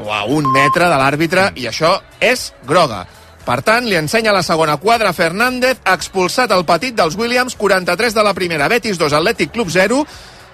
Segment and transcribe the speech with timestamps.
[0.00, 3.04] o a un metre de l'àrbitre, i això és groga.
[3.44, 8.24] Per tant, li ensenya la segona quadra Fernández, expulsat el petit dels Williams, 43 de
[8.24, 10.02] la primera, Betis 2, Atlètic Club 0,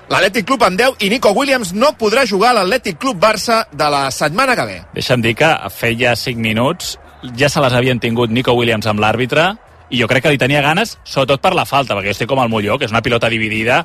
[0.09, 3.91] l'Atlètic Club amb 10 i Nico Williams no podrà jugar a l'Atlètic Club Barça de
[3.91, 4.79] la setmana que ve.
[4.95, 6.95] Deixa'm dir que feia 5 minuts
[7.37, 9.55] ja se les havien tingut Nico Williams amb l'àrbitre
[9.91, 12.43] i jo crec que li tenia ganes, sobretot per la falta, perquè jo estic com
[12.43, 13.85] el Molló, que és una pilota dividida,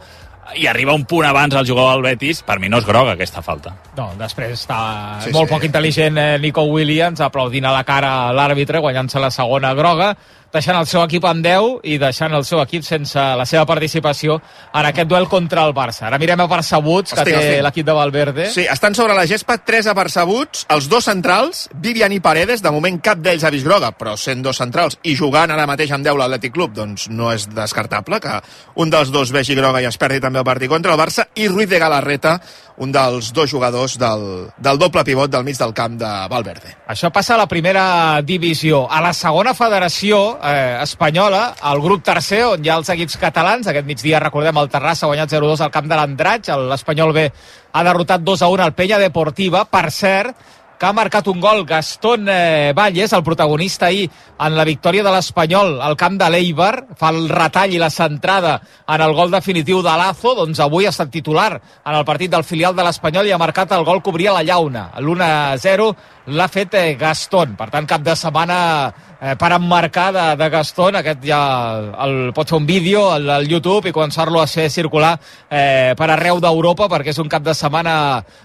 [0.56, 3.42] i arriba un punt abans el jugador del Betis, per mi no és groga aquesta
[3.42, 3.76] falta.
[3.98, 5.54] No, després està Sí, molt sí.
[5.56, 10.16] poc intel·ligent eh, Nico Williams aplaudint a la cara l'àrbitre guanyant-se la segona groga
[10.54, 14.38] deixant el seu equip amb 10 i deixant el seu equip sense la seva participació
[14.74, 16.08] en aquest duel contra el Barça.
[16.10, 18.50] Ara mirem a percebuts que té l'equip de Valverde.
[18.52, 23.00] Sí, estan sobre la gespa tres apercebuts, els dos centrals, Vivian i Paredes, de moment
[23.04, 26.20] cap d'ells ha vist groga, però sent dos centrals i jugant ara mateix amb 10
[26.20, 28.40] l'Atlètic Club, doncs no és descartable que
[28.82, 31.48] un dels dos vegi groga i es perdi també el partit contra el Barça, i
[31.48, 32.40] Ruiz de Galarreta,
[32.82, 36.76] un dels dos jugadors del, del doble pivot del mig del camp de Valverde.
[36.90, 38.88] Això passa a la primera divisió.
[38.90, 43.68] A la segona federació eh, espanyola, el grup tercer, on hi ha els equips catalans,
[43.68, 47.28] aquest migdia recordem el Terrassa ha guanyat 0-2 al camp de l'Andratx, l'Espanyol B
[47.72, 50.36] ha derrotat 2-1 al Pella Deportiva, per cert,
[50.82, 54.08] que ha marcat un gol Gastón eh, Valles, el protagonista ahir
[54.40, 58.56] en la victòria de l'Espanyol al camp de l'Eibar, fa el retall i la centrada
[58.90, 62.48] en el gol definitiu de Lazo, doncs avui ha estat titular en el partit del
[62.48, 64.88] filial de l'Espanyol i ha marcat el gol que obria la llauna.
[64.98, 65.88] L'1-0
[66.34, 68.58] l'ha fet eh, Gastón, per tant cap de setmana
[69.22, 71.42] eh, per emmarcar de, de Gastón, aquest ja
[72.06, 75.14] el, pot fer un vídeo al, al YouTube i començar-lo a fer circular
[75.48, 77.94] eh, per arreu d'Europa perquè és un cap de setmana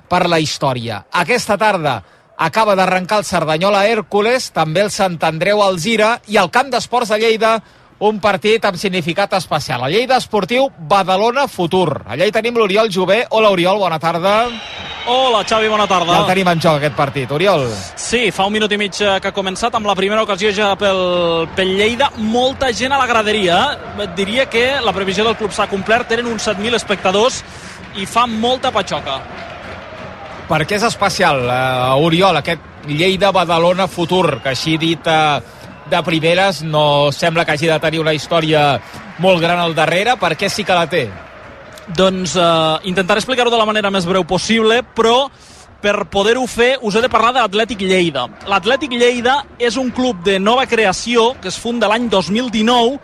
[0.08, 1.06] per la història.
[1.24, 2.02] Aquesta tarda
[2.36, 7.20] acaba d'arrencar el Cerdanyola Hèrcules, també el Sant Andreu Alzira i el Camp d'Esports de
[7.22, 7.56] Lleida,
[7.98, 9.84] un partit amb significat especial.
[9.84, 12.02] A Lleida Esportiu, Badalona Futur.
[12.04, 13.24] Allà hi tenim l'Oriol Jové.
[13.30, 14.34] Hola, Oriol, bona tarda.
[15.06, 16.10] Hola, Xavi, bona tarda.
[16.12, 17.30] Ja el tenim en joc, aquest partit.
[17.30, 17.68] Oriol.
[17.94, 20.72] Sí, fa un minut i mig eh, que ha començat amb la primera ocasió ja
[20.76, 22.10] pel, pel Lleida.
[22.18, 23.60] Molta gent a la graderia.
[24.02, 26.10] Et diria que la previsió del club s'ha complert.
[26.10, 27.42] Tenen uns 7.000 espectadors
[27.96, 29.20] i fa molta patxoca.
[30.46, 35.40] Per què és especial, uh, Oriol, aquest Lleida-Badalona futur, que així dit uh,
[35.90, 38.80] de primeres no sembla que hagi de tenir una història
[39.22, 41.06] molt gran al darrere, per què sí que la té?
[41.96, 45.28] Doncs eh, intentaré explicar-ho de la manera més breu possible, però
[45.82, 48.26] per poder-ho fer us he de parlar de l'Atlètic Lleida.
[48.50, 52.98] L'Atlètic Lleida és un club de nova creació que es funda l'any 2019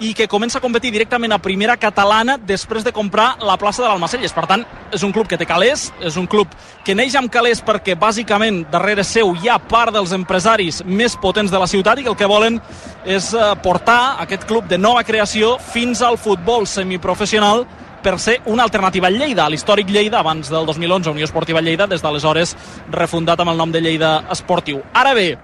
[0.00, 3.88] i que comença a competir directament a primera catalana després de comprar la plaça de
[3.88, 4.32] l'Almacelles.
[4.32, 6.48] Per tant, és un club que té calés, és un club
[6.86, 11.52] que neix amb calés perquè bàsicament darrere seu hi ha part dels empresaris més potents
[11.52, 12.58] de la ciutat i que el que volen
[13.04, 17.66] és eh, portar aquest club de nova creació fins al futbol semiprofessional
[18.00, 21.86] per ser una alternativa al Lleida, a l'històric Lleida abans del 2011, Unió Esportiva Lleida,
[21.86, 22.56] des d'aleshores
[22.90, 24.80] refundat amb el nom de Lleida Esportiu.
[24.96, 25.34] Ara bé,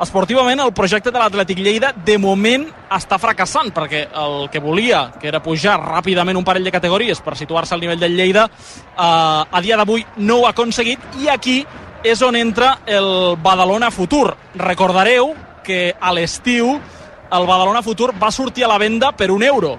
[0.00, 5.28] esportivament el projecte de l'Atlètic Lleida de moment està fracassant perquè el que volia, que
[5.30, 9.60] era pujar ràpidament un parell de categories per situar-se al nivell del Lleida, eh, a
[9.62, 11.60] dia d'avui no ho ha aconseguit i aquí
[12.04, 14.34] és on entra el Badalona Futur.
[14.60, 15.32] Recordareu
[15.64, 19.78] que a l'estiu el Badalona Futur va sortir a la venda per un euro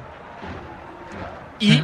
[1.59, 1.77] i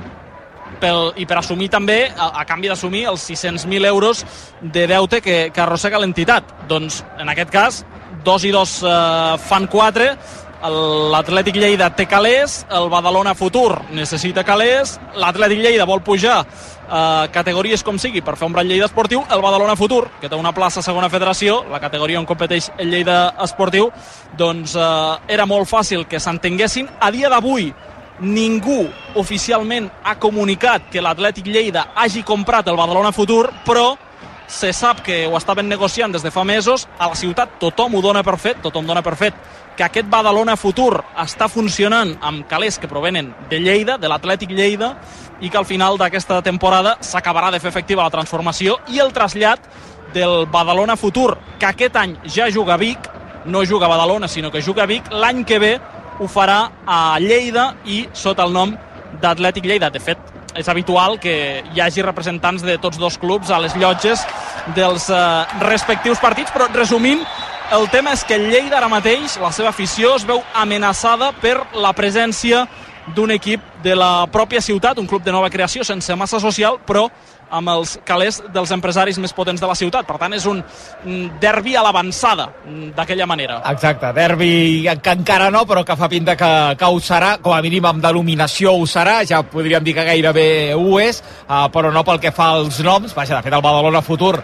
[0.82, 4.26] pel, i per assumir també, a, a canvi d'assumir els 600.000 euros
[4.62, 6.50] de deute que, que arrossega l'entitat.
[6.68, 7.84] Doncs, en aquest cas,
[8.24, 10.16] dos i dos eh, fan quatre,
[10.62, 17.84] l'Atlètic Lleida té calés, el Badalona Futur necessita calés, l'Atlètic Lleida vol pujar eh, categories
[17.84, 20.82] com sigui per fer un gran Lleida esportiu, el Badalona Futur, que té una plaça
[20.82, 23.90] a segona federació, la categoria on competeix el Lleida esportiu,
[24.38, 26.90] doncs eh, era molt fàcil que s'entenguessin.
[27.02, 27.72] A dia d'avui,
[28.22, 28.86] ningú
[29.18, 33.96] oficialment ha comunicat que l'Atlètic Lleida hagi comprat el Badalona Futur, però
[34.52, 38.02] se sap que ho estaven negociant des de fa mesos, a la ciutat tothom ho
[38.04, 39.38] dona per fet, tothom dona per fet
[39.78, 44.92] que aquest Badalona Futur està funcionant amb calés que provenen de Lleida, de l'Atlètic Lleida,
[45.40, 49.64] i que al final d'aquesta temporada s'acabarà de fer efectiva la transformació i el trasllat
[50.14, 53.08] del Badalona Futur, que aquest any ja juga a Vic,
[53.46, 55.74] no juga a Badalona, sinó que juga a Vic, l'any que ve
[56.20, 58.76] ho farà a Lleida i sota el nom
[59.22, 59.90] d'Atlètic Lleida.
[59.90, 60.20] De fet,
[60.56, 64.24] és habitual que hi hagi representants de tots dos clubs a les llotges
[64.76, 65.22] dels eh,
[65.64, 67.24] respectius partits, però resumint,
[67.72, 71.56] el tema és que el Lleida ara mateix, la seva afició, es veu amenaçada per
[71.72, 72.66] la presència
[73.16, 77.08] d'un equip de la pròpia ciutat, un club de nova creació sense massa social, però
[77.52, 80.08] amb els calés dels empresaris més potents de la ciutat.
[80.08, 80.64] Per tant, és un
[81.42, 82.48] derbi a l'avançada,
[82.96, 83.62] d'aquella manera.
[83.72, 87.62] Exacte, derbi que encara no, però que fa pinta que, que ho serà, com a
[87.62, 92.04] mínim amb denominació ho serà, ja podríem dir que gairebé ho és, uh, però no
[92.08, 93.14] pel que fa als noms.
[93.18, 94.36] Vaja, de fet, el Badalona Futur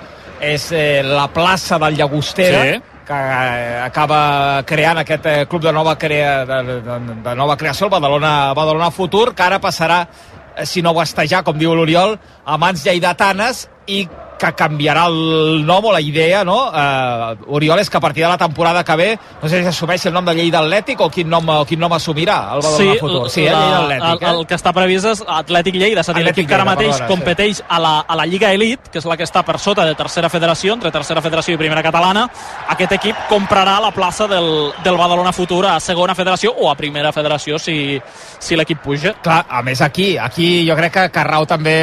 [0.44, 2.81] és eh, la plaça del Llagostera, Sí.
[3.07, 7.88] que eh, acaba creant aquest eh, club de nova, crea, de, de, de nova creació,
[7.88, 12.57] el Badalona, Badalona Futur, que ara passarà, eh, si no guastejar, com diu l'Oriol, a
[12.57, 14.06] mans lleidatanes i
[14.39, 16.57] que canviarà el nom o la idea, no?
[16.74, 19.10] Eh, Oriol, és que a partir de la temporada que ve,
[19.42, 21.94] no sé si assumeix el nom de Lleida Atlètic o quin nom, o quin nom
[21.94, 23.30] assumirà el Badalona Futur.
[23.30, 24.28] Sí, eh, Lleida Atlètic.
[24.28, 26.94] el, el que està previst és Atlètic Lleida, és a dir, l'equip que ara mateix
[26.94, 27.13] perdona, sí.
[27.13, 29.95] competeix a la, a la Lliga Elite, que és la que està per sota de
[29.98, 32.28] tercera federació, entre tercera federació i primera catalana,
[32.75, 37.12] aquest equip comprarà la plaça del, del Badalona Futur a segona federació o a primera
[37.12, 37.98] federació si,
[38.39, 39.16] si l'equip puja.
[39.24, 41.78] Clar, a més aquí, aquí jo crec que Carrau també,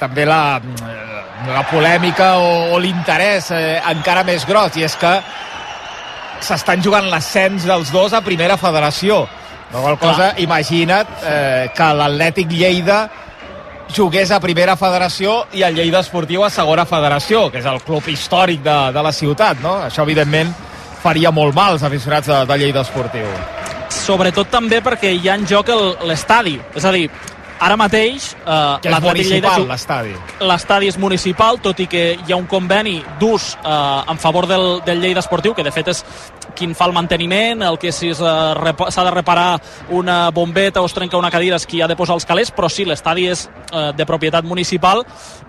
[0.00, 0.40] també la,
[1.46, 5.12] la polèmica o, o l'interès eh, encara més gros, i és que
[6.40, 9.24] s'estan jugant l'ascens dels dos a primera federació.
[9.72, 13.02] La qual cosa, imagina't eh, que l'Atlètic Lleida
[13.92, 18.08] jugués a primera federació i el Lleida Esportiu a segona federació, que és el club
[18.08, 19.78] històric de, de la ciutat, no?
[19.88, 20.52] Això, evidentment,
[21.02, 23.28] faria molt mal als aficionats de, de Lleida Esportiu.
[23.92, 26.58] Sobretot també perquè hi ha en joc el- l'estadi.
[26.76, 27.08] És a dir,
[27.60, 30.14] ara mateix eh, Que és municipal, l'estadi.
[30.40, 34.80] l'estadi és municipal, tot i que hi ha un conveni d'ús eh, en favor del,
[34.86, 36.04] del Lleida Esportiu, que de fet és
[36.58, 39.60] quin fa el manteniment, el que si eh, s'ha de reparar
[39.90, 42.70] una bombeta o es trenca una cadira és qui ha de posar els calés, però
[42.70, 45.04] sí, l'estadi és eh, de propietat municipal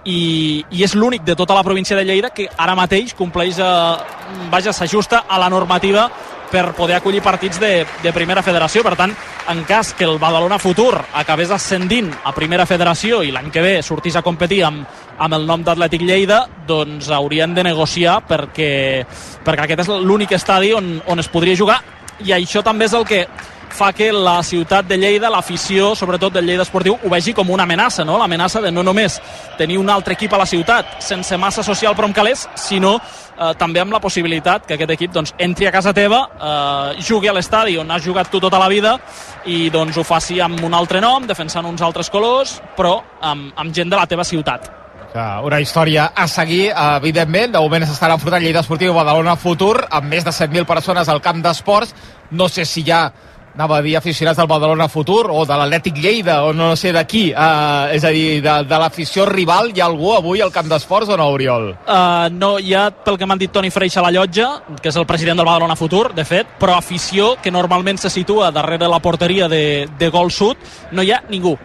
[0.05, 4.45] i, i és l'únic de tota la província de Lleida que ara mateix compleix, eh,
[4.51, 6.09] vaja, s'ajusta a la normativa
[6.51, 8.83] per poder acollir partits de, de primera federació.
[8.85, 9.13] Per tant,
[9.49, 13.75] en cas que el Badalona Futur acabés ascendint a primera federació i l'any que ve
[13.85, 14.85] sortís a competir amb,
[15.19, 19.05] amb el nom d'Atlètic Lleida, doncs haurien de negociar perquè,
[19.45, 21.81] perquè aquest és l'únic estadi on, on es podria jugar
[22.25, 23.25] i això també és el que
[23.69, 27.63] fa que la ciutat de Lleida, l'afició, sobretot del Lleida Esportiu, ho vegi com una
[27.63, 28.17] amenaça, no?
[28.17, 29.19] L'amenaça de no només
[29.57, 33.53] tenir un altre equip a la ciutat sense massa social però amb calés, sinó eh,
[33.59, 37.35] també amb la possibilitat que aquest equip doncs, entri a casa teva, eh, jugui a
[37.35, 38.97] l'estadi on has jugat tu tota la vida
[39.45, 43.73] i doncs ho faci amb un altre nom, defensant uns altres colors, però amb, amb
[43.73, 44.88] gent de la teva ciutat.
[45.13, 47.53] Que Una història a seguir, eh, evidentment.
[47.53, 51.41] De moment s'estarà enfrontant Lleida Esportiu Badalona Futur, amb més de 7.000 persones al camp
[51.41, 51.95] d'esports.
[52.31, 53.11] No sé si hi ha
[53.55, 57.03] anava a dir aficionats del Badalona Futur o de l'Atlètic Lleida o no sé de
[57.09, 60.69] qui, eh, és a dir, de, de l'afició rival hi ha algú avui al camp
[60.69, 61.73] d'esports o no, Oriol?
[61.83, 64.47] Uh, no, hi ha, pel que m'han dit Toni Freix a la llotja,
[64.79, 68.53] que és el president del Badalona Futur, de fet, però afició que normalment se situa
[68.55, 70.57] darrere la porteria de, de Gol Sud,
[70.93, 71.57] no hi ha ningú.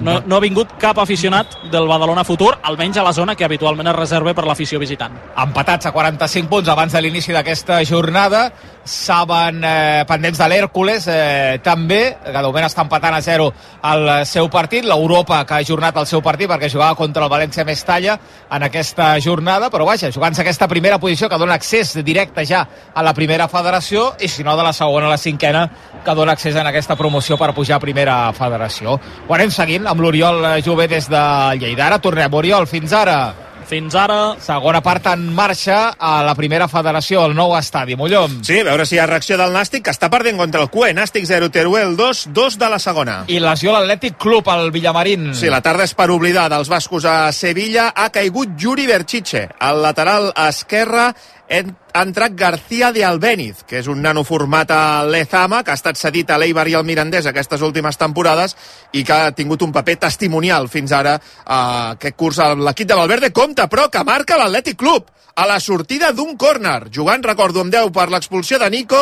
[0.00, 3.90] No, no ha vingut cap aficionat del Badalona Futur, almenys a la zona que habitualment
[3.90, 5.16] es reserva per l'afició visitant.
[5.38, 8.52] empatats a 45 punts abans de l'inici d'aquesta jornada
[8.88, 13.48] saben eh, pendents de l'Hèrcules eh, també, que de moment està empatant a 0
[13.92, 17.66] el seu partit, l'Europa que ha ajornat el seu partit perquè jugava contra el València
[17.68, 18.18] Mestalla
[18.50, 22.64] en aquesta jornada, però vaja, jugant-se aquesta primera posició que dona accés directe ja
[22.94, 25.66] a la primera federació i si no de la segona a la cinquena
[26.04, 28.98] que dona accés en aquesta promoció per pujar a primera federació.
[29.28, 31.22] Ho anem seguint amb l'Oriol Jové des de
[31.60, 31.86] Lleida.
[31.86, 33.47] Ara tornem, Oriol, fins ara.
[33.68, 37.98] Fins ara, Segona part en marxa a la primera federació, el nou estadi.
[38.00, 38.38] Mollom.
[38.46, 40.94] Sí, a veure si hi ha reacció del Nàstic, que està perdent contra el CUE.
[40.96, 43.18] Nàstic 0, Teruel 2, 2 de la segona.
[43.28, 45.34] I lesió l'Atlètic Club, al Villamarín.
[45.36, 47.90] Sí, la tarda és per oblidar dels bascos a Sevilla.
[47.94, 49.50] Ha caigut Yuri Berchiche.
[49.60, 51.10] Al lateral esquerre
[51.48, 55.96] ha entrat García de Albéniz, que és un nano format a l'Ezama, que ha estat
[55.96, 58.54] cedit a l'Eibar i al Mirandés aquestes últimes temporades
[58.92, 61.60] i que ha tingut un paper testimonial fins ara a
[61.96, 63.32] aquest curs a l'equip de Valverde.
[63.32, 65.08] Compte, però, que marca l'Atlètic Club
[65.38, 69.00] a la sortida d'un córner, jugant, recordo, amb 10 per l'expulsió de Nico,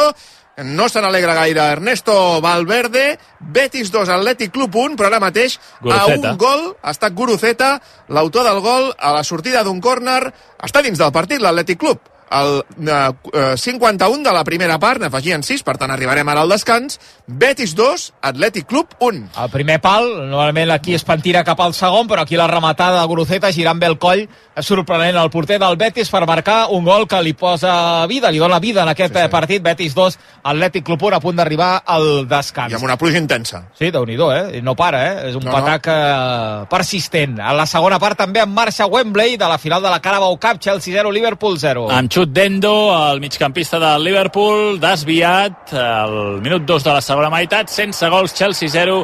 [0.65, 6.03] no se n'alegra gaire Ernesto Valverde, Betis 2, Atlètic Club 1, però ara mateix Guruceta.
[6.03, 10.23] a un gol ha estat Guruceta, l'autor del gol a la sortida d'un córner,
[10.63, 12.16] està dins del partit l'Atlètic Club.
[12.31, 16.51] El eh, eh, 51 de la primera part, n'afegien 6, per tant arribarem ara al
[16.51, 16.99] descans.
[17.27, 19.29] Betis 2, Atlètic Club 1.
[19.45, 23.07] El primer pal, normalment aquí es pentira cap al segon, però aquí la rematada de
[23.07, 24.25] Guruceta girant bé el coll,
[24.57, 28.43] és sorprenent el porter del Betis per marcar un gol que li posa vida, li
[28.43, 29.31] dona vida en aquest sí, sí.
[29.31, 29.63] partit.
[29.63, 32.73] Betis 2, Atlètic Club 1 a punt d'arribar al descans.
[32.73, 33.67] I amb una pluja intensa.
[33.79, 34.59] Sí, déu nhi eh?
[34.59, 35.29] I No para, eh?
[35.31, 35.65] És un No, no, no.
[35.65, 37.39] patac eh, persistent.
[37.41, 40.59] A la segona part també en marxa Wembley de la final de la Carabao Cup,
[40.59, 41.89] Chelsea 0, Liverpool 0.
[41.91, 42.73] Amb xut d'Endo,
[43.13, 48.71] el migcampista del Liverpool, desviat al minut 2 de la segona meitat, sense gols, Chelsea
[48.73, 49.03] 0,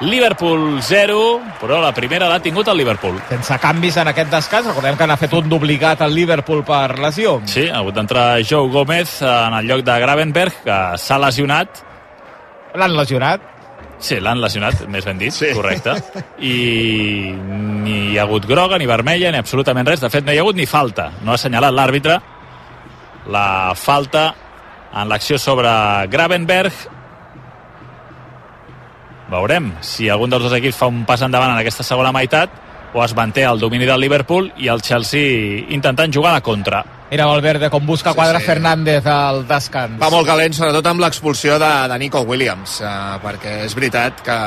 [0.00, 1.18] Liverpool 0,
[1.60, 3.18] però la primera l'ha tingut el Liverpool.
[3.28, 7.36] Sense canvis en aquest descans, recordem que n'ha fet un d'obligat al Liverpool per lesió.
[7.44, 11.84] Sí, ha hagut d'entrar Joe Gómez en el lloc de Gravenberg, que s'ha lesionat.
[12.80, 13.50] L'han lesionat.
[14.00, 15.50] Sí, l'han lesionat, més ben dit, Sí.
[15.50, 15.54] sí.
[15.54, 15.94] correcte.
[16.40, 17.30] I
[17.84, 20.00] ni hi ha hagut groga, ni vermella, ni absolutament res.
[20.00, 21.12] De fet, no hi ha hagut ni falta.
[21.22, 22.20] No ha assenyalat l'àrbitre
[23.30, 24.34] la falta
[24.94, 25.70] en l'acció sobre
[26.10, 26.72] Gravenberg.
[29.30, 32.52] Veurem si algun dels dos equips fa un pas endavant en aquesta segona meitat
[32.94, 36.84] o es manté el domini del Liverpool i el Chelsea intentant jugar a la contra.
[37.10, 38.46] Mira Valverde com busca Sí, quadre sí.
[38.46, 39.98] Fernández al descans.
[40.00, 42.92] Va molt calent, sobretot amb l'expulsió de, de Nico Williams, eh,
[43.24, 44.38] perquè és veritat que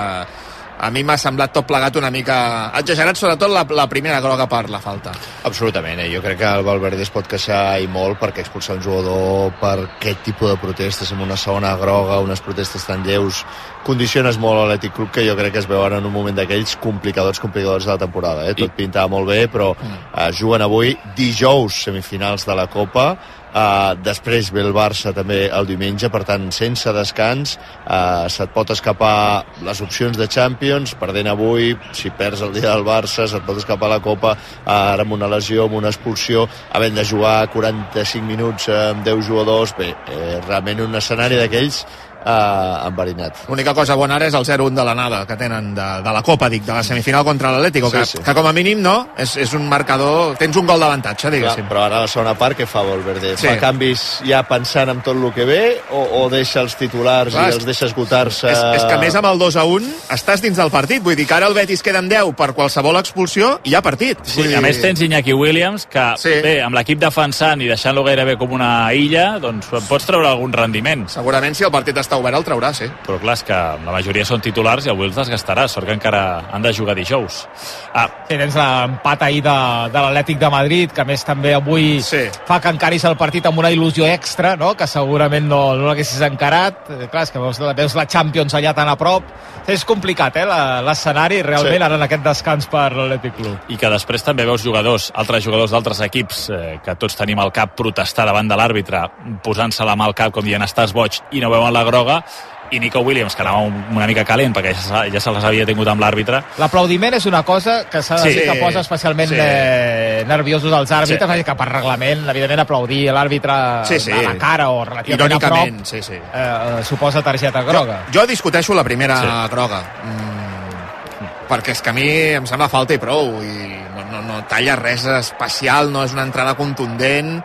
[0.80, 2.38] a mi m'ha semblat tot plegat una mica
[2.78, 5.14] exagerat, sobretot la, la primera groga per la falta.
[5.50, 6.10] Absolutament, eh?
[6.14, 9.76] jo crec que el Valverde es pot queixar i molt perquè expulsar un jugador per
[9.88, 13.44] aquest tipus de protestes amb una segona groga, unes protestes tan lleus
[13.88, 17.40] condiciones molt l'Atlètic Club que jo crec que es veuen en un moment d'aquells complicadors,
[17.40, 18.56] complicadors de la temporada eh?
[18.58, 23.14] tot pintava molt bé però eh, juguen avui dijous semifinals de la Copa
[23.58, 27.56] Uh, després ve el Barça també el diumenge, per tant, sense descans.
[27.88, 32.86] Uh, se't pot escapar les opcions de Champions, perdent avui si perds el dia del
[32.86, 36.46] Barça, se't pot escapar la Copa uh, ara amb una lesió, amb una expulsió
[36.78, 41.84] havent de jugar 45 minuts amb 10 jugadors, bé, eh, realment un escenari d'aquells
[42.28, 43.46] uh, enverinat.
[43.48, 46.50] L'única cosa bona ara és el 0-1 de l'anada que tenen de, de la Copa,
[46.50, 48.18] dic, de la semifinal contra l'Atlético, Sí, que, sí.
[48.26, 51.68] que com a mínim no, és, és un marcador, tens un gol d'avantatge, Clar, diguéssim.
[51.70, 53.36] però ara la segona part què fa Valverde?
[53.38, 53.48] Sí.
[53.48, 57.50] Fa canvis ja pensant en tot el que ve o, o deixa els titulars Clar,
[57.52, 58.52] i els deixa esgotar-se?
[58.52, 61.26] És, és que més amb el 2 a 1 estàs dins del partit, vull dir
[61.28, 64.20] que ara el Betis queda amb 10 per qualsevol expulsió i hi ha partit.
[64.24, 66.34] Sí, Vull a dir- més tens Iñaki Williams, que sí.
[66.44, 71.06] bé, amb l'equip defensant i deixant-lo gairebé com una illa, doncs pots treure algun rendiment.
[71.10, 72.86] Segurament si el partit està obert el traurà, sí.
[73.06, 76.44] Però clar, és que la majoria són titulars i avui els desgastarà, sort que encara
[76.52, 77.48] han de jugar dijous.
[77.94, 79.56] Ah, Sí, tens l'empat ahir de,
[79.94, 82.26] de l'Atlètic de Madrid, que a més també avui Sí.
[82.46, 84.76] fa que encaris el partit amb una il·lusió extra, no?
[84.76, 86.90] que segurament no, no l'haguessis encarat.
[86.90, 89.24] Eh, clar, és que veus, veus la Champions allà tan a prop.
[89.68, 91.84] És complicat, eh, la- l'escenari, realment, Sí.
[91.84, 93.58] ara en aquest descans per l'Atlètic Club.
[93.70, 97.52] i que després també veus jugadors, altres jugadors d'altres equips eh, que tots tenim al
[97.52, 99.10] cap protestar davant de l'àrbitre,
[99.44, 102.24] posant-se la mà al cap com dient estàs boig i no veuen la groga
[102.70, 105.66] i Nico Williams, que anava un- una mica calent perquè ja, ja se les havia
[105.66, 108.40] tingut amb l'àrbitre L'aplaudiment és una cosa que s'ha de Sí.
[108.40, 109.36] dir que posa especialment Sí.
[109.40, 111.44] eh, nerviosos els àrbitres, sí.
[111.46, 114.12] que per reglament, evidentment, aplaudir l'àrbitre Sí, sí.
[114.12, 116.14] a la cara o relativament a prop sí, sí.
[116.34, 118.02] eh, suposa targeta groga.
[118.14, 119.50] Jo discuteixo la primera Sí.
[119.50, 119.80] groga.
[120.04, 123.42] Mm, perquè és que a mi em sembla falta i prou.
[123.42, 127.42] I no, no, no talla res especial, no és una entrada contundent.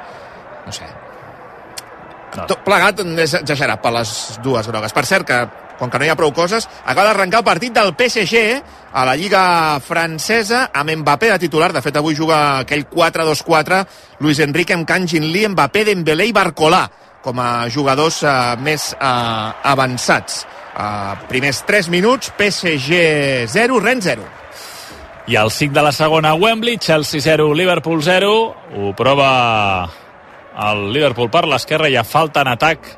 [0.66, 0.84] No sé.
[2.32, 2.46] No.
[2.48, 4.12] Tot plegat és exagerat per les
[4.44, 4.94] dues grogues.
[4.96, 5.40] Per cert, que
[5.82, 8.42] com que no hi ha prou coses, acaba d'arrencar el partit del PSG
[8.94, 11.72] a la Lliga Francesa amb Mbappé de titular.
[11.74, 13.84] De fet, avui juga aquell 4-2-4
[14.22, 16.84] Luis Enrique amb Can Ginli, Mbappé, Dembélé i Barcolà
[17.22, 20.42] com a jugadors eh, més eh, avançats.
[20.72, 24.24] Uh, primers 3 minuts, PSG 0, Rennes 0.
[25.28, 28.30] i al 5 de la segona Wembley, Chelsea 0, Liverpool 0
[28.72, 29.90] ho prova
[30.58, 32.88] el Liverpool per l'esquerra i ha falta en atac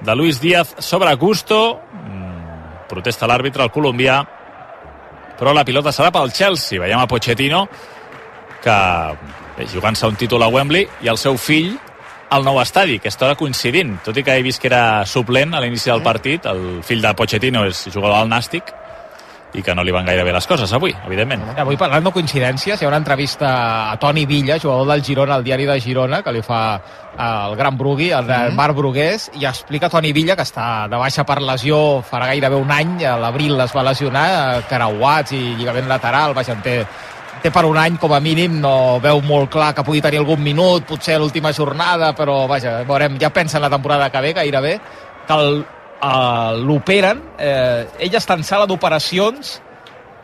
[0.00, 4.20] de Luis Díaz sobre Gusto mm, protesta l'àrbitre, el colombià.
[5.38, 6.80] Però la pilota serà pel Chelsea.
[6.80, 7.66] Veiem a Pochettino
[8.62, 8.78] que
[9.72, 11.76] jugant-se un títol a Wembley i el seu fill
[12.34, 13.94] al nou estadi, que està coincidint.
[14.04, 17.14] Tot i que he vist que era suplent a l'inici del partit el fill de
[17.16, 18.74] Pochettino és jugador al Nàstic
[19.54, 21.42] i que no li van gaire bé les coses avui, evidentment.
[21.56, 23.50] I Avui parlant de coincidències, hi ha una entrevista
[23.90, 27.56] a Toni Villa, jugador del Girona, al diari de Girona, que li fa eh, el
[27.56, 31.40] gran Brugui, el de Marc Brugués, i explica Toni Villa que està de baixa per
[31.40, 36.36] lesió farà gairebé un any, a l'abril es va lesionar, eh, carauats i lligament lateral,
[36.36, 36.76] vaja, en té,
[37.42, 40.44] té per un any com a mínim, no veu molt clar que pugui tenir algun
[40.44, 44.78] minut, potser l'última jornada, però vaja, veurem, ja pensa en la temporada que ve gairebé,
[45.26, 45.64] que el,
[46.02, 49.58] uh, l'operen, eh, ell està en sala d'operacions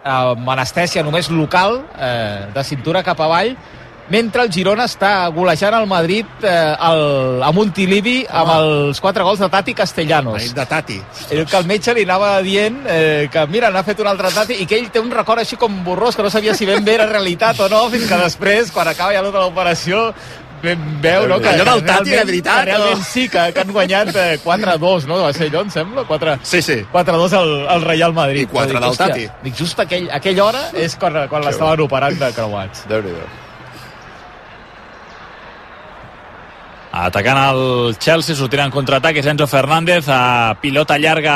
[0.04, 3.54] amb anestèsia només local, eh, de cintura cap avall,
[4.12, 6.50] mentre el Girona està golejant el Madrid eh,
[6.88, 10.42] el, a Montilivi amb els quatre gols de Tati La Castellanos.
[10.42, 11.00] nit de Tati.
[11.30, 14.60] El que el metge li anava dient eh, que, mira, n'ha fet un altre Tati
[14.60, 16.98] i que ell té un record així com borrós, que no sabia si ben bé
[16.98, 20.10] era realitat o no, fins que després, quan acaba ja tota l'operació,
[20.64, 21.38] veu, no?
[21.40, 23.04] Que, Allò del Tati realment- veritat, que Realment o?
[23.04, 25.20] sí, que, que han guanyat eh, 4-2, no?
[25.22, 26.04] Va ser allò, em sembla?
[26.08, 26.80] 4, Sí, sí.
[26.92, 28.42] 4-2 al, al Real Madrid.
[28.42, 29.28] I quatre Dic, del Tati.
[29.44, 32.86] Dic, just aquell, aquella hora és quan, quan l'estaven operant de creuats.
[32.88, 33.14] déu nhi
[36.94, 41.32] Atacant el Chelsea, sortirà en contraatac és Enzo Fernández, a pilota llarga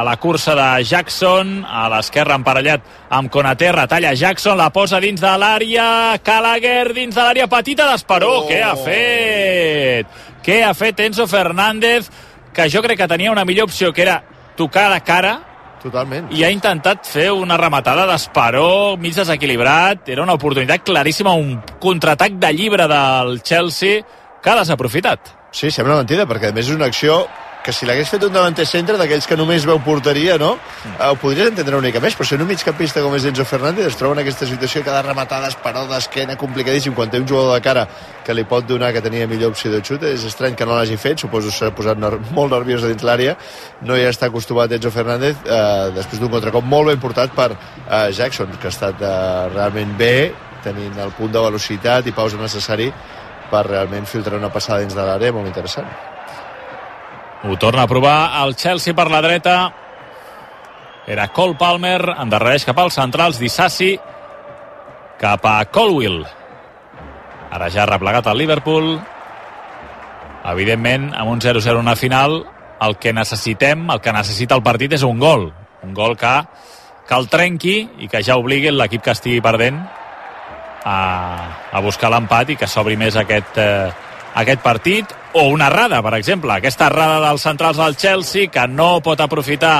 [0.00, 2.84] a la cursa de Jackson, a l'esquerra emparellat
[3.16, 8.34] amb Conaté, retalla Jackson, la posa dins de l'àrea, Calaguer dins de l'àrea petita d'Esperó,
[8.42, 8.46] Oh.
[8.50, 10.06] què ha fet?
[10.44, 12.10] Què ha fet Enzo Fernández,
[12.52, 14.22] que jo crec que tenia una millor opció, que era
[14.56, 15.38] tocar de cara
[15.82, 16.28] Totalment.
[16.36, 22.32] i ha intentat fer una rematada d'esperó, mig desequilibrat, era una oportunitat claríssima, un contraatac
[22.32, 24.02] de llibre del Chelsea
[24.42, 25.34] que ha desaprofitat.
[25.52, 27.24] Sí, sembla mentida, perquè a més és una acció
[27.68, 30.54] que si l'hagués fet un davanter centre d'aquells que només veu porteria, no?
[30.86, 33.90] Eh, ho podries entendre una mica més, però sent un migcampista com és Enzo Fernández
[33.90, 37.26] es troba en aquesta situació que ha de rematar d'esperó d'esquena complicadíssim quan té un
[37.28, 37.84] jugador de cara
[38.24, 40.96] que li pot donar que tenia millor opció de xut és estrany que no l'hagi
[40.96, 43.36] fet, suposo s'ha posat ner molt nerviós dins l'àrea
[43.82, 48.08] no hi està acostumat Enzo Fernández eh, després d'un contracop molt ben portat per eh,
[48.16, 49.12] Jackson, que ha estat eh,
[49.52, 50.14] realment bé
[50.64, 52.88] tenint el punt de velocitat i pausa necessari
[53.50, 55.88] per realment filtrar una passada dins de l'àrea molt interessant
[57.44, 59.72] Ho torna a provar el Chelsea per la dreta.
[61.06, 63.92] Era Cole Palmer, endarrereix cap als centrals, Dissassi,
[65.20, 66.24] cap a Colwill.
[67.54, 68.96] Ara ja ha replegat el Liverpool.
[70.50, 72.40] Evidentment, amb un 0-0 una final,
[72.82, 75.52] el que necessitem, el que necessita el partit és un gol.
[75.86, 76.34] Un gol que,
[77.06, 79.78] que el trenqui i que ja obligui l'equip que estigui perdent
[80.88, 83.90] a, a buscar l'empat i que s'obri més aquest, eh,
[84.40, 85.14] aquest partit.
[85.36, 89.76] O una errada, per exemple, aquesta errada dels centrals del Chelsea que no pot aprofitar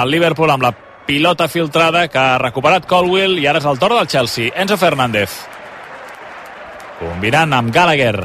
[0.00, 0.72] el Liverpool amb la
[1.04, 4.52] pilota filtrada que ha recuperat Colwill i ara és el torn del Chelsea.
[4.56, 5.36] Enzo Fernández.
[7.00, 8.16] Combinant amb Gallagher.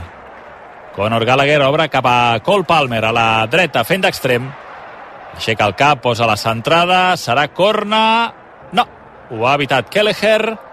[0.96, 4.48] Conor Gallagher obre cap a Cole Palmer a la dreta fent d'extrem.
[5.36, 7.16] Aixeca el cap, posa la centrada.
[7.20, 8.04] Serà corna
[8.76, 8.86] no,
[9.32, 10.69] ho ha evitat Kelleher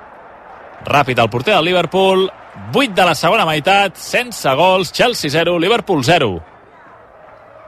[0.86, 2.28] ràpid el porter del Liverpool
[2.72, 6.30] 8 de la segona meitat, sense gols, Chelsea 0, Liverpool 0.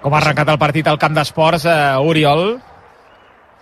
[0.03, 2.59] Com ha arrencat el partit al camp d'esports, eh, Oriol?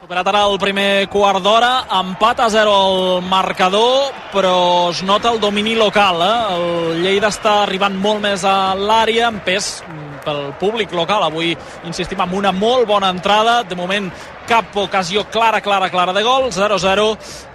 [0.00, 5.40] Superat ara el primer quart d'hora, empat a 0 el marcador, però es nota el
[5.40, 6.20] domini local.
[6.22, 6.54] Eh?
[6.54, 9.80] El Lleida està arribant molt més a l'àrea, en pes
[10.26, 11.24] pel públic local.
[11.26, 11.56] Avui
[11.88, 13.62] insistim en una molt bona entrada.
[13.64, 14.10] De moment
[14.46, 17.06] cap ocasió clara, clara, clara de gol, 0-0,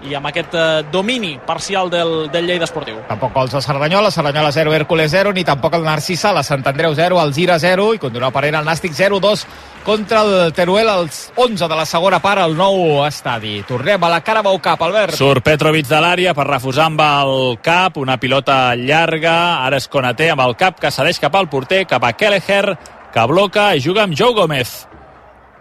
[0.09, 2.99] i amb aquest eh, domini parcial del, del Lleida Esportiu.
[3.07, 6.93] Tampoc gols a Cerdanyola, Cerdanyola 0, Hércules 0, ni tampoc el Narcisa, la Sant Andreu
[6.95, 9.45] 0, el Gira 0, i continua parent el Nàstic 0-2
[9.85, 13.61] contra el Teruel als 11 de la segona part al nou estadi.
[13.67, 15.15] Tornem a la cara Bau Cap, Albert.
[15.17, 20.29] Surt Petrovic de l'àrea per refusar amb el cap, una pilota llarga, ara és Konaté
[20.35, 22.77] amb el cap que cedeix cap al porter, cap a Kelleher,
[23.11, 24.90] que bloca i juga amb Joe Gómez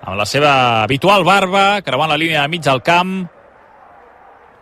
[0.02, 3.28] amb la seva habitual barba, creuant la línia de mig del camp.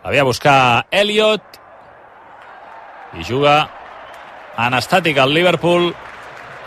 [0.03, 1.59] La ve a buscar Elliot
[3.19, 3.55] i juga
[4.59, 5.91] en estàtic al Liverpool.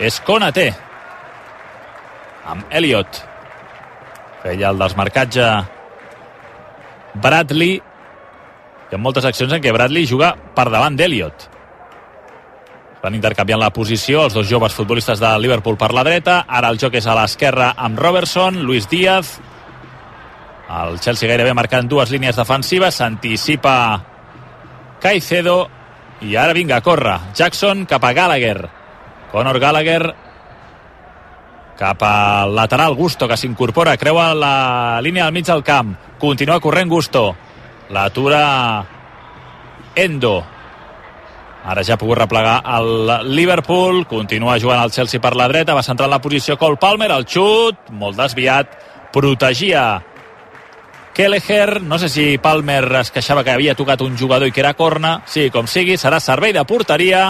[0.01, 0.71] És Konaté
[2.49, 3.19] amb Elliot.
[4.41, 5.45] Feia el desmarcatge
[7.13, 11.47] Bradley hi ha moltes accions en què Bradley juga per davant d'Elliot.
[13.03, 16.45] Van intercanviant la posició els dos joves futbolistes de Liverpool per la dreta.
[16.47, 19.35] Ara el joc és a l'esquerra amb Robertson, Luis Díaz.
[20.71, 23.01] El Chelsea gairebé marcant dues línies defensives.
[23.01, 23.75] S'anticipa
[25.03, 25.67] Caicedo.
[26.23, 27.17] I ara vinga, corre.
[27.35, 28.69] Jackson cap a Gallagher.
[29.33, 30.13] Conor Gallagher
[31.75, 36.89] cap al lateral Gusto que s'incorpora, creua la línia al mig del camp, continua corrent
[36.89, 37.35] Gusto
[37.89, 38.85] l'atura
[39.95, 40.52] Endo
[41.63, 44.05] ara ja ha pogut replegar el Liverpool.
[44.07, 47.91] Continua jugant el Chelsea per la dreta va centrar la posició Cole Palmer, el xut
[47.91, 48.75] molt desviat,
[49.13, 50.03] protegia
[51.13, 54.73] Kelleher, no sé si Palmer es queixava que havia tocat un jugador i que era
[54.73, 57.27] corna, sí, com sigui, serà servei de porteria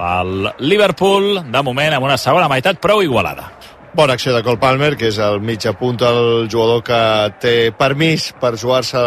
[0.00, 3.46] pel Liverpool, de moment amb una segona meitat prou igualada.
[3.92, 6.98] Bona acció de Cole Palmer, que és el mig a punt el jugador que
[7.42, 9.00] té permís per jugar-se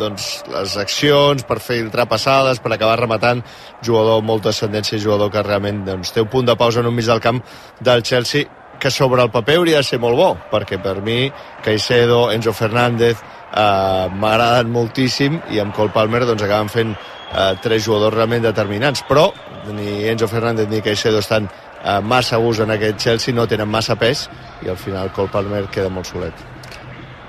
[0.00, 3.44] doncs, les accions, per filtrar passades, per acabar rematant.
[3.86, 6.98] Jugador amb molta ascendència, jugador que realment doncs, té un punt de pausa en un
[6.98, 7.38] mig del camp
[7.78, 11.30] del Chelsea que sobre el paper hauria de ser molt bo, perquè per mi
[11.62, 17.84] Caicedo, Enzo Fernández eh, m'agraden moltíssim i amb Cole Palmer doncs, acaben fent eh, tres
[17.86, 19.28] jugadors realment determinants, però
[19.70, 21.46] ni Enzo Fernández ni Caicedo estan
[21.84, 24.28] eh, massa gust en aquest Chelsea, no tenen massa pes
[24.64, 26.46] i al final Cole Palmer queda molt solet.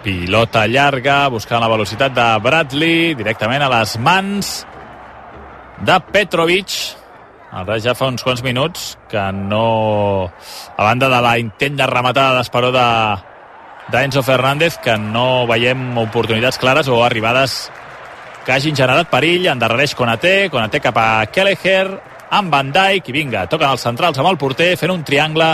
[0.01, 4.53] Pilota llarga, buscant la velocitat de Bradley, directament a les mans
[5.85, 6.77] de Petrovic.
[7.51, 10.31] Ara ja fa uns quants minuts que no...
[10.77, 12.87] A banda de la intent de rematada d'Esperó de
[13.91, 17.65] d'Enzo Fernández, que no veiem oportunitats clares o arribades
[18.45, 21.99] que hagin generat perill, endarrereix Konaté, Konaté cap a Kelleher,
[22.37, 25.51] amb Van Dijk, i vinga, toquen els centrals amb el porter, fent un triangle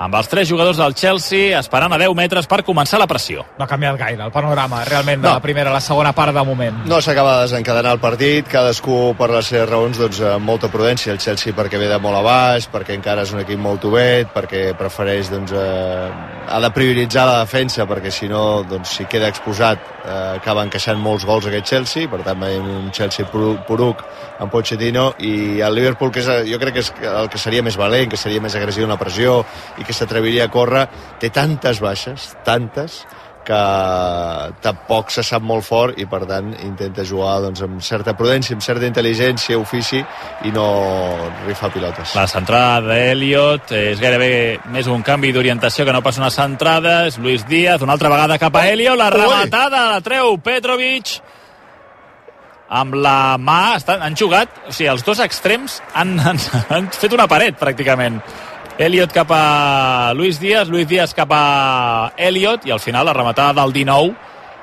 [0.00, 3.42] amb els tres jugadors del Chelsea esperant a 10 metres per començar la pressió.
[3.58, 5.34] No ha canviat gaire el panorama, realment, de No.
[5.34, 6.86] la primera a la segona part de moment.
[6.86, 11.12] No s'acaba de desencadenar el partit, cadascú per les seves raons doncs, amb molta prudència,
[11.12, 14.32] el Chelsea perquè ve de molt a baix, perquè encara és un equip molt obert,
[14.32, 16.10] perquè prefereix doncs, eh,
[16.48, 20.98] ha de prioritzar la defensa perquè si no, doncs, si queda exposat eh, acaba encaixant
[20.98, 24.00] molts gols aquest Chelsea per tant veiem un Chelsea poruc
[24.40, 27.76] amb Pochettino i el Liverpool que és, jo crec que és el que seria més
[27.76, 29.44] valent que seria més agressiu en la pressió
[29.78, 30.86] i que s'atreviria a córrer
[31.20, 33.02] té tantes baixes, tantes
[33.50, 33.60] que
[34.62, 38.64] tampoc se sap molt fort i per tant intenta jugar doncs, amb certa prudència, amb
[38.64, 40.00] certa intel·ligència, ofici
[40.46, 40.66] i no
[41.46, 42.14] rifa pilotes.
[42.18, 47.18] La centrada d'Eliot és gairebé més un canvi d'orientació que no pas una centrada, és
[47.18, 51.18] Luis Díaz, una altra vegada cap a Eliot, la rematada la treu Petrovic.
[52.70, 56.38] Amb la mà, estan, han jugat, o sigui, els dos extrems han, han,
[56.70, 58.20] han fet una paret pràcticament
[58.80, 63.52] Elliot cap a Luis Díaz, Luis Díaz cap a Elliot i al final la rematada
[63.60, 64.14] del 19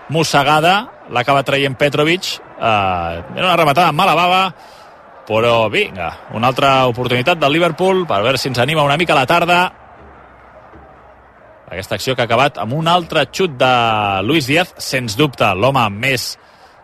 [0.10, 2.26] mossegada, l'acaba traient Petrovic
[2.58, 4.40] eh, era una rematada amb mala bava
[5.28, 9.20] però vinga, una altra oportunitat del Liverpool per veure si ens anima una mica a
[9.20, 9.60] la tarda.
[11.68, 13.74] Aquesta acció que ha acabat amb un altre xut de
[14.24, 16.32] Luis Díaz, sens dubte l'home més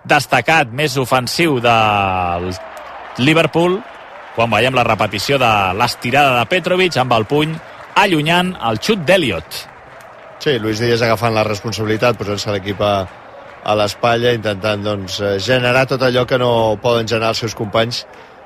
[0.06, 2.52] destacat, més ofensiu del
[3.24, 3.80] Liverpool
[4.36, 7.54] quan veiem la repetició de l'estirada de Petrovic amb el puny
[8.02, 9.60] allunyant el xut d'Eliot.
[10.44, 12.94] Sí, Luis Díaz agafant la responsabilitat, posant-se l'equip a,
[13.64, 16.52] a l'espatlla, intentant doncs, eh, generar tot allò que no
[16.84, 18.04] poden generar els seus companys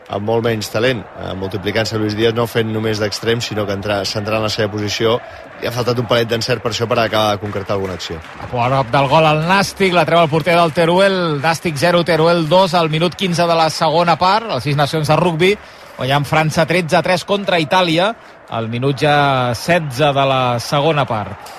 [0.08, 4.44] amb molt menys talent, eh, multiplicant-se Luis Díaz no fent només d'extrem, sinó que centrant
[4.44, 5.20] la seva posició
[5.62, 8.20] i ha faltat un palet d'encert per això per acabar de concretar alguna acció.
[8.42, 12.48] A prop del gol al Nàstic, la treu el porter del Teruel, Nàstic 0, Teruel
[12.48, 15.58] 2 al minut 15 de la segona part, les sis nacions de rugby,
[15.98, 18.12] guanyant França 13 3 contra Itàlia,
[18.50, 21.56] al minut ja 16 de la segona part.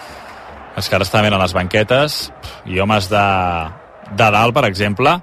[0.79, 2.21] Els que ara estaven a les banquetes
[2.71, 3.25] i homes de,
[4.15, 5.17] de dalt, per exemple,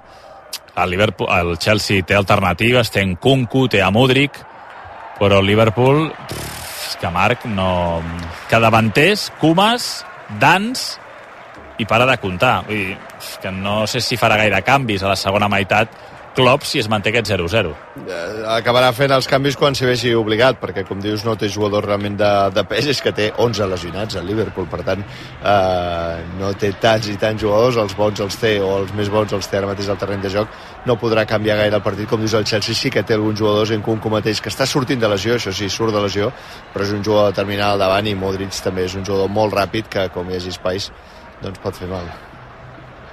[0.76, 4.36] el, Liverpool, el Chelsea té alternatives, té en Kunku, té a Mudrik,
[5.16, 6.56] però el Liverpool, pff,
[6.90, 8.02] és que Marc no...
[8.50, 10.04] Que davanters, Kumas,
[10.40, 10.84] Dans
[11.78, 12.64] i para de comptar.
[12.66, 12.98] Vull dir,
[13.42, 15.92] que no sé si farà gaire canvis a la segona meitat
[16.36, 17.70] Klopp si es manté aquest 0-0.
[17.96, 18.16] Eh,
[18.52, 22.18] acabarà fent els canvis quan s'hi vegi obligat, perquè, com dius, no té jugadors realment
[22.20, 26.74] de, de pes, és que té 11 lesionats al Liverpool, per tant, eh, no té
[26.82, 29.72] tants i tants jugadors, els bons els té, o els més bons els té ara
[29.72, 30.52] mateix al terreny de joc,
[30.84, 33.72] no podrà canviar gaire el partit, com dius el Chelsea sí que té alguns jugadors
[33.72, 36.30] en Kunku mateix, que està sortint de lesió, això sí, surt de lesió,
[36.76, 39.88] però és un jugador determinat al davant i Modric també és un jugador molt ràpid
[39.88, 40.92] que, com hi hagi espais,
[41.40, 42.35] doncs pot fer mal.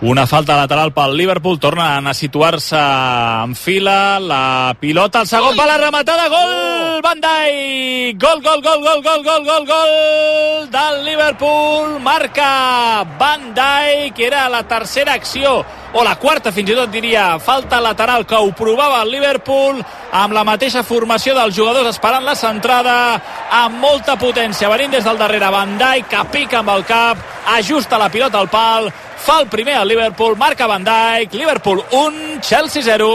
[0.03, 5.63] Una falta lateral pel Liverpool, tornen a situar-se en fila, la pilota, el segon per
[5.69, 6.99] la rematada, gol!
[7.05, 8.17] Van Dijk!
[8.19, 14.65] Gol, gol, gol, gol, gol, gol, gol, gol del Liverpool, marca Van Dijk, era la
[14.67, 15.61] tercera acció,
[15.93, 20.33] o la quarta fins i tot diria, falta lateral que ho provava el Liverpool, amb
[20.33, 22.95] la mateixa formació dels jugadors esperant la centrada,
[23.63, 27.21] amb molta potència, venint des del darrere Van Dijk, que pica amb el cap,
[27.55, 28.89] ajusta la pilota al pal,
[29.23, 33.13] fa el primer al Liverpool, marca Van Dijk, Liverpool 1, Chelsea 0.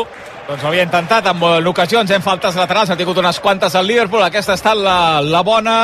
[0.49, 4.55] Doncs havia intentat en ocasions, en faltes laterals, ha tingut unes quantes al Liverpool, aquesta
[4.55, 5.75] ha estat la, la bona.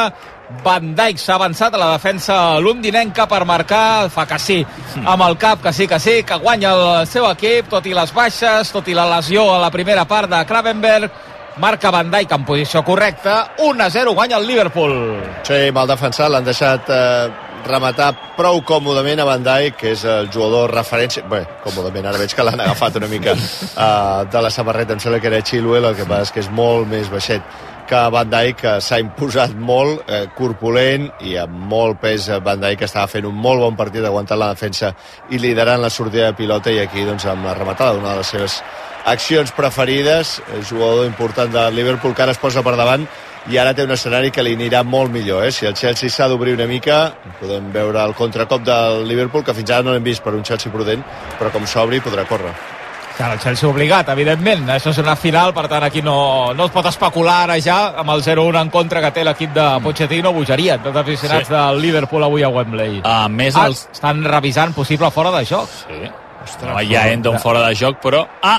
[0.64, 4.58] Van Dijk s'ha avançat a la defensa londinenca per marcar, fa que sí,
[5.02, 8.12] amb el cap, que sí, que sí, que guanya el seu equip, tot i les
[8.16, 11.12] baixes, tot i la lesió a la primera part de Kravenberg,
[11.60, 14.96] marca Van Dijk en posició correcta, 1-0 guanya el Liverpool.
[15.44, 20.72] Sí, mal defensat, l'han deixat eh, rematar prou còmodament a Dijk, que és el jugador
[20.74, 21.24] referència...
[21.28, 25.20] Bé, còmodament, ara veig que l'han agafat una mica uh, de la samarreta, em sembla
[25.20, 27.42] que era Chilwell, el que passa és que és molt més baixet
[27.88, 32.30] que Van Dijk, que s'ha imposat molt, eh, corpulent i amb molt pes.
[32.44, 34.94] Van Dijk estava fent un molt bon partit, aguantant la defensa
[35.30, 38.32] i liderant la sortida de pilota i aquí doncs, amb la rematada d'una de les
[38.32, 38.62] seves
[39.04, 43.04] accions preferides, el jugador important de Liverpool que ara es posa per davant
[43.52, 45.44] i ara té un escenari que li anirà molt millor.
[45.44, 45.52] Eh?
[45.52, 47.00] Si el Chelsea s'ha d'obrir una mica,
[47.40, 50.72] podem veure el contracop del Liverpool, que fins ara no l'hem vist per un Chelsea
[50.72, 51.04] prudent,
[51.38, 52.54] però com s'obri podrà córrer.
[53.14, 54.64] Clar, el Chelsea obligat, evidentment.
[54.74, 56.16] Això és una final, per tant, aquí no,
[56.56, 59.68] no es pot especular ara ja amb el 0-1 en contra que té l'equip de
[59.84, 60.32] Pochettino.
[60.34, 61.54] Bogeria, tots els aficionats sí.
[61.54, 63.02] del Liverpool avui a Wembley.
[63.06, 63.86] A més, ah, els...
[63.92, 65.70] estan revisant possible fora de joc.
[65.84, 66.00] Sí.
[66.44, 68.24] Ostres, no hi ha Endon fora de joc, però...
[68.42, 68.58] Ah,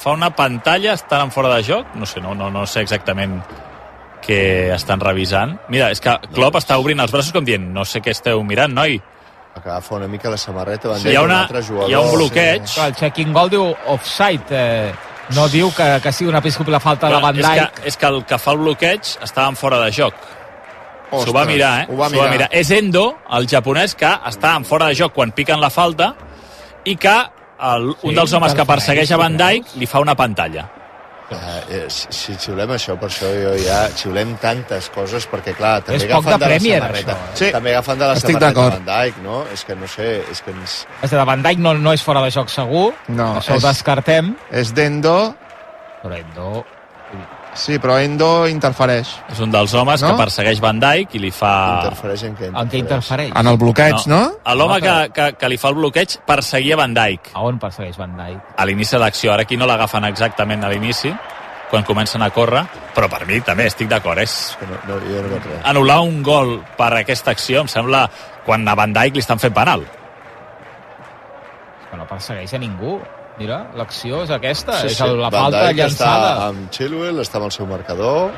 [0.00, 1.92] fa una pantalla, estan en fora de joc?
[2.00, 3.42] No sé, no, no, no sé exactament
[4.24, 4.40] què
[4.74, 5.56] estan revisant.
[5.72, 8.72] Mira, és que Klopp està obrint els braços com dient no sé què esteu mirant,
[8.74, 8.98] noi.
[9.56, 10.94] Agafa una mica la samarreta.
[10.98, 12.66] Sí, hi, ha una, un hi ha un bloqueig.
[12.70, 12.80] Sí.
[12.84, 14.46] El checking goal diu offside.
[14.50, 14.92] Eh,
[15.34, 17.48] no diu que, que sigui una piscopla falta Però de Van Dijk.
[17.48, 20.14] És que, és que el que fa el bloqueig estava en fora de joc.
[21.10, 21.86] S'ho va mirar, eh?
[21.90, 22.24] Ho va mirar.
[22.24, 22.48] va mirar.
[22.54, 23.04] És Endo,
[23.36, 26.12] el japonès, que està en fora de joc quan piquen la falta
[26.86, 27.16] i que
[27.60, 30.68] el, sí, un dels homes que persegueix a Van Dijk li fa una pantalla.
[31.30, 36.00] Uh, si, si xiulem això, per això jo ja xiulem tantes coses, perquè clar, també
[36.00, 37.12] És agafen de de, la samarreta.
[37.14, 37.36] això, eh?
[37.38, 38.64] Sí, també agafen de la estic samarreta.
[38.70, 39.36] Van Dijk, no?
[39.54, 40.74] És que no sé, és que ens...
[41.06, 43.68] És de Van Dijk no, no és fora de joc segur, No, això és- ho
[43.68, 45.14] descartem, És d'Endo,
[46.02, 46.64] però Endo...
[47.54, 49.08] sí, però Endo interfereix.
[49.32, 50.12] És un dels homes No?
[50.12, 51.80] que persegueix Van Dijk i li fa...
[51.82, 52.48] Interfereix en què?
[52.54, 53.32] En què interfereix?
[53.36, 54.20] En el bloqueig, no?
[54.54, 57.98] L'home No, que, que, que li fa el bloqueig perseguia Van Dijk A on persegueix
[57.98, 58.54] Van Dijk?
[58.56, 59.32] a l'inici de l'acció.
[59.34, 61.12] Ara aquí no l'agafen exactament a l'inici,
[61.70, 62.64] quan comencen a córrer,
[62.96, 64.18] però per mi també estic d'acord.
[64.18, 65.60] És no, no, jo no res.
[65.70, 68.08] anul·lar un gol per aquesta acció em sembla
[68.44, 69.84] quan a Van Dijk li estan fent penal.
[71.90, 72.98] Que no persegueix a ningú.
[73.40, 75.02] Mira, l'acció és aquesta, Sí, és sí.
[75.06, 76.30] el, la Van falta Dijk llançada.
[76.34, 78.30] està amb Chilwell, està amb el seu marcador,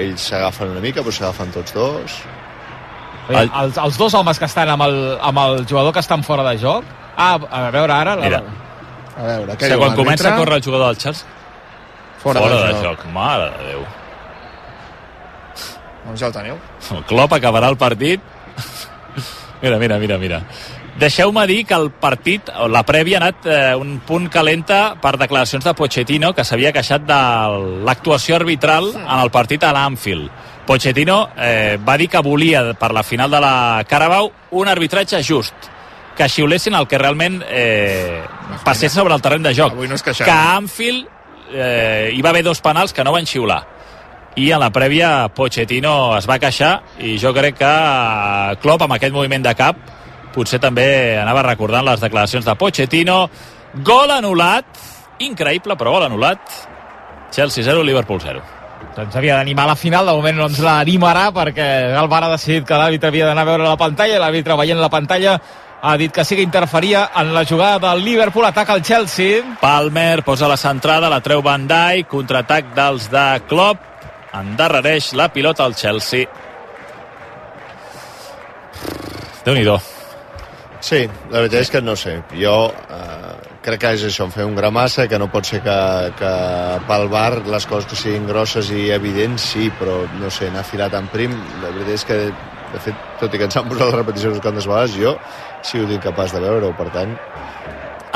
[0.00, 2.16] ells s'agafen una mica, però s'agafen tots dos.
[3.28, 6.44] Bé, els, els dos homes que estan amb el, amb el jugador que estan fora
[6.48, 6.84] de joc...
[7.16, 8.14] Ah, a veure ara...
[8.16, 8.24] La...
[8.28, 8.40] Mira.
[9.16, 11.26] A veure, O què sigui, diu quan comença a córrer el jugador del Chelsea,
[12.20, 13.00] Fora, fora de, de joc.
[13.00, 13.06] joc.
[13.14, 13.84] Mare de Déu.
[16.06, 16.58] Doncs ja ho teniu.
[16.96, 18.20] El Klopp acabarà el partit.
[19.62, 20.42] mira, mira, mira, mira.
[20.96, 25.18] Deixeu-me dir que el partit, o la prèvia, ha anat eh, un punt calenta per
[25.20, 27.18] declaracions de Pochettino, que s'havia queixat de
[27.84, 30.30] l'actuació arbitral en el partit a l'Anfield.
[30.66, 35.68] Pochettino eh, va dir que volia, per la final de la Carabao, un arbitratge just,
[36.16, 38.24] que xiulessin el que realment eh,
[38.64, 39.76] passés sobre el terreny de joc.
[39.76, 40.30] Avui no es queixava.
[40.30, 41.04] Que a Anfield
[41.52, 43.60] eh, hi va haver dos penals que no van xiular
[44.36, 48.96] i en la prèvia Pochettino es va queixar i jo crec que eh, Klopp amb
[48.96, 49.78] aquest moviment de cap
[50.36, 53.22] potser també anava recordant les declaracions de Pochettino.
[53.84, 54.84] Gol anul·lat.
[55.24, 56.60] Increïble però gol anul·lat.
[57.32, 58.42] Chelsea 0, Liverpool 0
[58.96, 61.66] Doncs havia d'animar la final, de moment no ens l'animarà perquè
[62.00, 64.80] el VAR ha decidit que l'àrbitre havia d'anar a veure la pantalla i l'àrbitre veient
[64.80, 65.34] la pantalla
[65.82, 69.42] ha dit que sí que interferia en la jugada del Liverpool, ataca el Chelsea.
[69.60, 73.84] Palmer posa la centrada, la treu Van Dijk contraatac dels de Klopp
[74.36, 76.26] endarrereix la pilota al Chelsea.
[79.44, 79.95] Déu-n'hi-do
[80.86, 81.00] Sí,
[81.32, 82.20] la veritat és que no sé.
[82.38, 83.32] Jo eh,
[83.64, 85.78] crec que és això, fer un gramassa, que no pot ser que,
[86.20, 86.32] que
[86.86, 90.94] pel bar les coses que siguin grosses i evidents, sí, però no sé, anar filat
[90.94, 92.18] en prim, la veritat és que,
[92.76, 95.90] de fet, tot i que ens han posat les repeticions quantes vegades, jo he sigut
[95.96, 97.16] incapaç de veure-ho, per tant,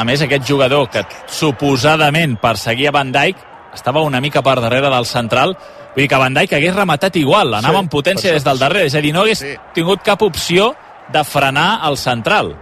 [0.00, 3.37] A més, aquest jugador que suposadament perseguia Van Dijk
[3.74, 5.52] estava una mica per darrere del central.
[5.92, 8.87] Vull dir que Van Dijk hagués rematat igual, anava Sí, amb potència des del darrere.
[8.88, 9.52] És a dir, no hagués Sí.
[9.74, 10.70] tingut cap opció
[11.12, 12.55] de frenar el central.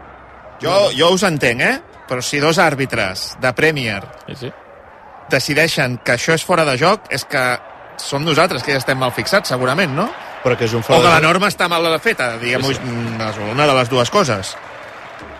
[0.62, 1.80] Jo, jo us entenc, eh?
[2.08, 4.52] Però si dos àrbitres de Premier Sí, sí.
[5.30, 7.42] decideixen que això és fora de joc, és que
[8.00, 10.08] som nosaltres que ja estem mal fixats, segurament, no?
[10.42, 12.70] però que és un O fora, que la norma està mal feta, diguem-ho,
[13.52, 14.56] una de les dues coses.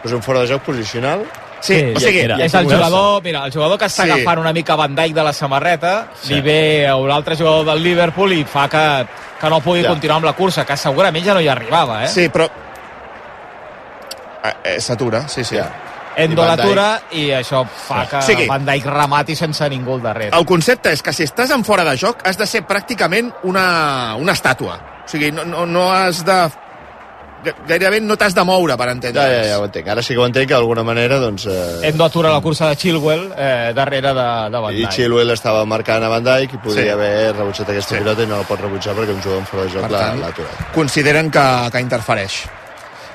[0.05, 1.25] és un fora de joc posicional,
[1.61, 4.11] Sí, Sí, o sigui, mira, és el jugador, mira, el jugador que està Sí.
[4.13, 6.35] agafant una mica Van Dijk de la samarreta, Sí.
[6.35, 9.07] li ve a un altre jugador del Liverpool i fa que,
[9.41, 9.89] que no pugui Ja.
[9.89, 12.09] continuar amb la cursa, que segurament ja no hi arribava, eh?
[12.09, 12.49] sí, però...
[14.45, 15.57] Eh, eh, S'atura, sí, sí.
[15.57, 15.69] Ja.
[16.19, 20.03] Endo I l'atura i això fa que O sigui- Van Dijk remati sense ningú al
[20.03, 20.37] darrere.
[20.37, 24.17] El concepte és que si estàs en fora de joc has de ser pràcticament una,
[24.19, 24.81] una estàtua.
[25.05, 26.49] O sigui, no, no, no has de...
[27.69, 29.23] Gairebé no t'has de moure per entendre.
[29.23, 29.87] ja, ja, ja ho entenc.
[29.89, 31.47] Ara sí que ho entenc, que d'alguna manera, doncs...
[31.47, 34.91] Eh, Endo atura la cursa de Chilwell eh, darrere de, de Van I Dijk.
[34.91, 36.89] Chilwell estava marcant a Van Dijk i podria Sí.
[36.91, 38.01] haver rebutjat aquesta Sí.
[38.03, 40.73] pilota i no la pot rebutjar perquè un jugador en fora de joc l'ha aturat.
[40.75, 42.41] consideren que, que interfereix.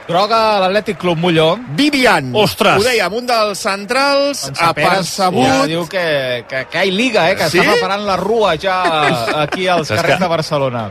[0.08, 1.54] Groga a l'Atlètic Club Molló.
[1.78, 2.76] Vivian, Ostres!
[2.76, 5.48] ho dèiem, un dels centrals, apercebut...
[5.48, 7.62] Ja diu que, que, que hi liga, eh, que Sí?
[7.62, 8.82] està preparant la rua ja
[9.46, 10.86] aquí als carrers que- de Barcelona.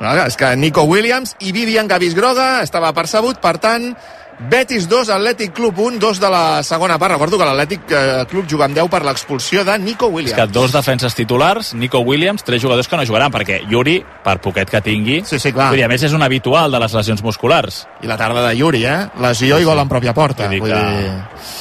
[0.00, 3.94] No, és que Nico Williams i Vivian Gavis Groga estava percebut, per tant,
[4.38, 7.14] Betis 2, Atlètic Club 1, 2 de la segona part.
[7.14, 10.36] Recordo que l'Atlètic eh, Club juga amb 10 per l'expulsió de Nico És Williams.
[10.36, 14.68] que dos defenses titulars, Nico Williams, tres jugadors que no jugaran, perquè Yuri, per poquet
[14.68, 15.70] que tingui, Sí, sí, clar.
[15.70, 17.86] vull dir, a més és un habitual de les lesions musculars.
[18.02, 19.08] I la tarda de Yuri, eh?
[19.24, 20.44] Lesió i gol en pròpia porta.
[20.44, 21.10] Vull dir Vull que- dir...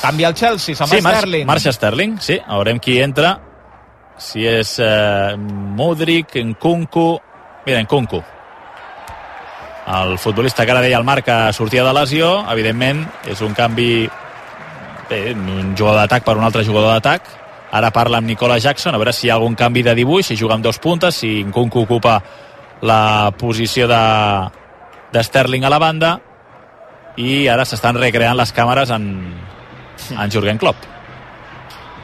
[0.01, 1.47] Canvia el Chelsea, se'n Sí, va marxa, Sterling.
[1.47, 2.39] marxa Sterling, sí.
[2.45, 3.39] Veurem qui entra.
[4.17, 7.21] Si és eh, Modric, Nkunku...
[7.65, 8.21] Mira, Nkunku.
[9.86, 14.08] El futbolista que ara deia el Marc que sortia de lesió, evidentment, és un canvi
[15.10, 17.28] bé, un jugador d'atac per un altre jugador d'atac.
[17.76, 20.38] Ara parla amb Nicola Jackson, a veure si hi ha algun canvi de dibuix, si
[20.39, 22.17] juga amb dos puntes, si Nkunku ocupa
[22.82, 24.02] la posició de,
[25.13, 26.15] de Sterling a la banda
[27.15, 29.08] i ara s'estan recreant les càmeres en,
[30.17, 30.94] en Jurgen Klopp.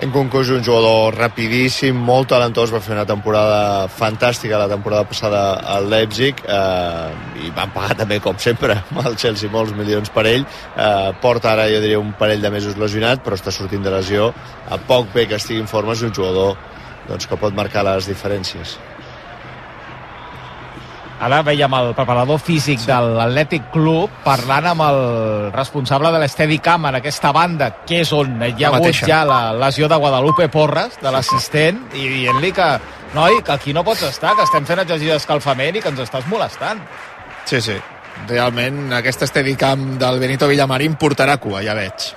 [0.02, 5.42] Nkunku és un jugador rapidíssim, molt talentós, va fer una temporada fantàstica la temporada passada
[5.76, 10.26] al Leipzig eh, i van pagar també, com sempre, amb el Chelsea molts milions per
[10.32, 10.48] ell.
[10.74, 14.32] Eh, porta ara, jo diria, un parell de mesos lesionat, però està sortint de lesió.
[14.74, 16.58] A poc bé que estigui en forma, és un jugador
[17.06, 18.80] doncs, que pot marcar les diferències.
[21.22, 22.88] Ara veiem el preparador físic sí.
[22.90, 25.02] de l'Atlètic Club parlant amb el
[25.54, 29.42] responsable de l'Esteadicam en aquesta banda, que és on hi ha La hagut ja la
[29.54, 32.70] lesió de Guadalupe Porres, de l'assistent, i dient-li que,
[33.14, 36.26] noi, que aquí no pots estar, que estem fent exercici d'escalfament i que ens estàs
[36.32, 36.82] molestant.
[37.46, 37.78] Sí, sí.
[38.28, 42.12] Realment, aquest Steadicam del Benito Villamarín portarà cua, ja veig.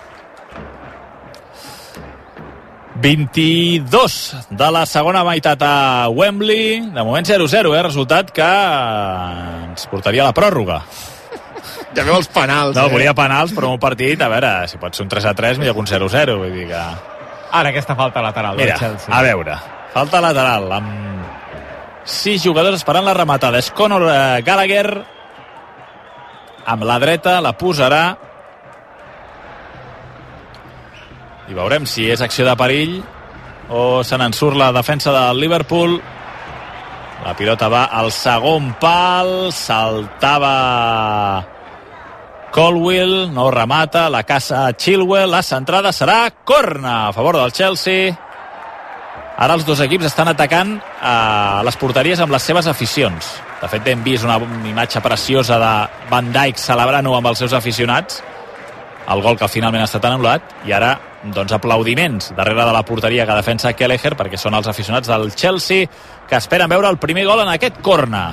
[3.05, 6.81] 22 de la segona meitat a Wembley.
[6.95, 7.83] De moment 0-0, eh?
[7.85, 10.79] Resultat que ens portaria a la pròrroga.
[11.95, 12.93] Ja veu els penals, No, eh?
[12.95, 15.91] volia penals, però un partit, a veure, si pot ser un 3-3, millor que un
[15.93, 16.39] 0-0.
[16.41, 16.81] Vull dir que...
[17.55, 19.13] Ara aquesta falta lateral Mira, del Chelsea.
[19.15, 19.59] a veure,
[19.93, 23.61] falta lateral amb sis jugadors esperant la rematada.
[23.61, 24.89] És Conor eh, Gallagher
[26.73, 28.07] amb la dreta, la posarà
[31.49, 32.99] i veurem si és acció de perill
[33.69, 35.99] o se n'en surt la defensa del Liverpool.
[37.25, 40.55] La pilota va al segon pal saltava
[42.55, 48.13] Colwill no remata, la caça Chilwell la centrada serà corna a favor del Chelsea.
[49.35, 53.33] Ara els dos equips estan atacant a les porteries amb les seves aficions.
[53.59, 55.73] De fet hem vist una imatge preciosa de
[56.13, 58.23] Van Dijk celebrant-ho amb els seus aficionats
[59.09, 60.95] el gol que finalment ha estat anul·lat i ara
[61.35, 65.89] doncs aplaudiments darrere de la porteria que defensa Kelleher perquè són els aficionats del Chelsea
[66.29, 68.25] que esperen veure el primer gol en aquest corna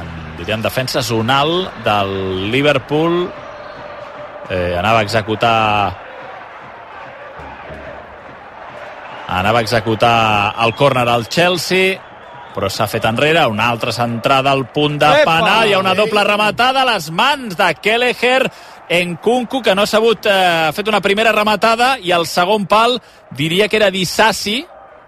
[0.00, 0.10] en,
[0.40, 3.26] diríem defensa zonal del Liverpool.
[4.48, 5.56] Eh, anava a executar
[9.28, 12.07] anava a executar el córner al Chelsea
[12.58, 16.24] però s'ha fet enrere, una altra centrada al punt de penal, hi ha una doble
[16.26, 18.50] rematada a les mans de Kelleher
[18.88, 20.34] en Kunku, que no ha sabut eh,
[20.66, 22.98] ha fet una primera rematada i el segon pal
[23.38, 24.58] diria que era Dissassi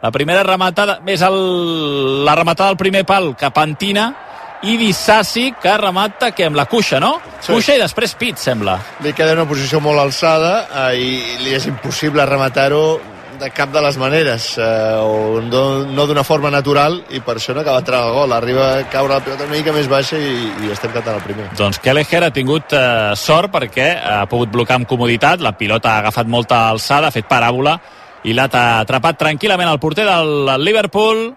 [0.01, 4.13] la primera rematada, més el, la rematada del primer pal que pentina
[4.63, 7.17] i Dissassi que remata que amb la cuixa, no?
[7.41, 7.51] Sí.
[7.51, 8.77] Cuixa i després pit, sembla.
[9.03, 12.85] Li queda una posició molt alçada eh, i li és impossible rematar-ho
[13.41, 14.65] de cap de les maneres eh,
[15.01, 18.35] o no, no d'una forma natural i per això no acaba entrant el gol.
[18.37, 20.35] Arriba a caure la pilota una mica més baixa i,
[20.67, 21.49] i estem cantant el primer.
[21.59, 26.05] Doncs Kelleher ha tingut eh, sort perquè ha pogut blocar amb comoditat, la pilota ha
[26.05, 27.79] agafat molta alçada, ha fet paràbola
[28.29, 31.31] i l'ha atrapat tranquil·lament el porter del Liverpool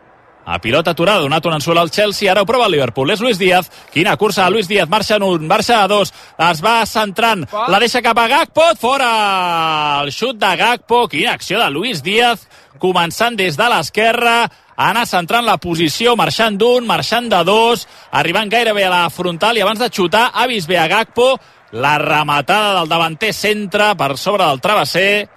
[0.45, 3.39] a pilota aturada, donat un ensurt al Chelsea, ara ho prova el Liverpool, és Luis
[3.39, 6.13] Díaz, quina cursa, Luis Díaz, marxa en un, marxa a dos,
[6.49, 10.01] es va centrant, la deixa cap a Gakpo, fora!
[10.03, 12.47] El xut de Gakpo, quina acció de Luis Díaz,
[12.79, 18.87] començant des de l'esquerra, anar centrant la posició, marxant d'un, marxant de dos, arribant gairebé
[18.87, 21.37] a la frontal i abans de xutar ha vist bé a Gakpo,
[21.73, 25.29] la rematada del davanter centre per sobre del travesser,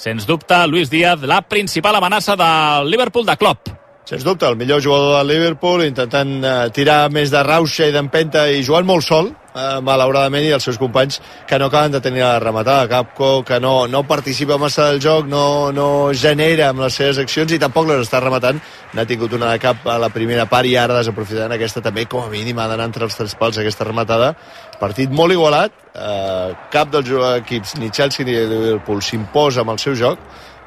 [0.00, 3.79] sens dubte, Luis Díaz, la principal amenaça del Liverpool de Klopp.
[4.04, 8.46] Sens dubte, el millor jugador del Liverpool intentant eh, tirar més de rauxa i d'empenta
[8.50, 12.24] i jugant molt sol, eh, malauradament, i els seus companys que no acaben de tenir
[12.24, 12.88] la rematada.
[12.88, 15.86] Capco, que no, no participa massa del joc, no, no
[16.16, 18.58] genera amb les seves accions i tampoc les està rematant.
[18.96, 22.24] N'ha tingut una de cap a la primera part i ara desaprofitant aquesta també, com
[22.24, 24.32] a mínim, ha d'anar entre els tres pals aquesta rematada.
[24.80, 29.94] Partit molt igualat, eh, cap dels equips, ni Chelsea ni Liverpool, s'imposa amb el seu
[29.94, 30.18] joc,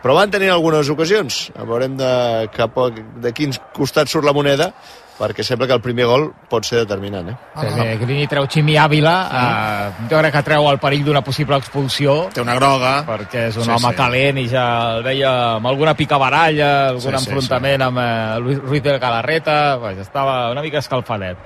[0.03, 1.45] però van tenir algunes ocasions.
[1.63, 2.89] Veurem de, cap a,
[3.23, 4.73] de quins costats surt la moneda,
[5.13, 7.29] perquè sembla que el primer gol pot ser determinant.
[7.29, 7.35] Eh?
[7.61, 11.55] Sí, bé, Grini treu Ximi Àvila, eh, jo crec que treu el perill d'una possible
[11.61, 13.05] expulsió, Té una groga.
[13.07, 13.93] perquè és un Sí, sí, home sí.
[13.93, 13.95] sí.
[14.01, 14.65] calent i ja
[14.97, 18.83] el veia amb alguna picabaralla, algun Sí, sí, sí, enfrontament sí, amb eh, Luis Ruiz
[18.83, 21.37] de Galarreta, pues, estava una mica escalfadet.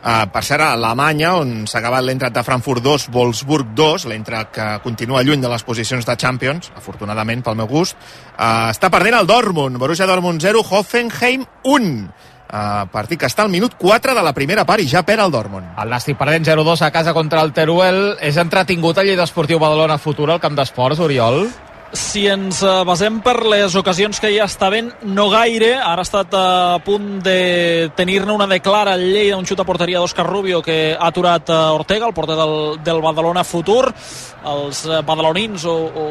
[0.00, 4.48] Uh, per cert, a Alemanya, on s'ha acabat l'entrat de Frankfurt 2, Wolfsburg 2, l'entrat
[4.54, 8.00] que continua lluny de les posicions de Champions, afortunadament pel meu gust,
[8.32, 11.94] uh, està perdent el Dortmund, Borussia Dortmund 0, Hoffenheim 1.
[12.50, 15.34] Uh, partit que està al minut 4 de la primera part i ja perd el
[15.36, 15.68] Dortmund.
[15.78, 18.16] El Nàstic perdent 0-2 a casa contra el Teruel.
[18.24, 21.44] És entretingut el Lleida Esportiu Badalona Futura al camp d'esports, Oriol?
[21.92, 25.72] Si ens eh, basem per les ocasions que està ben, no gaire.
[25.76, 29.66] Ara ha estat a punt de tenir-ne una de clara al Lleida, un xut a
[29.66, 33.88] porteria d'Òscar Rubio que ha aturat eh, Ortega, el porter del, del Badalona Futur.
[33.90, 36.06] Els eh, badalonins o, o,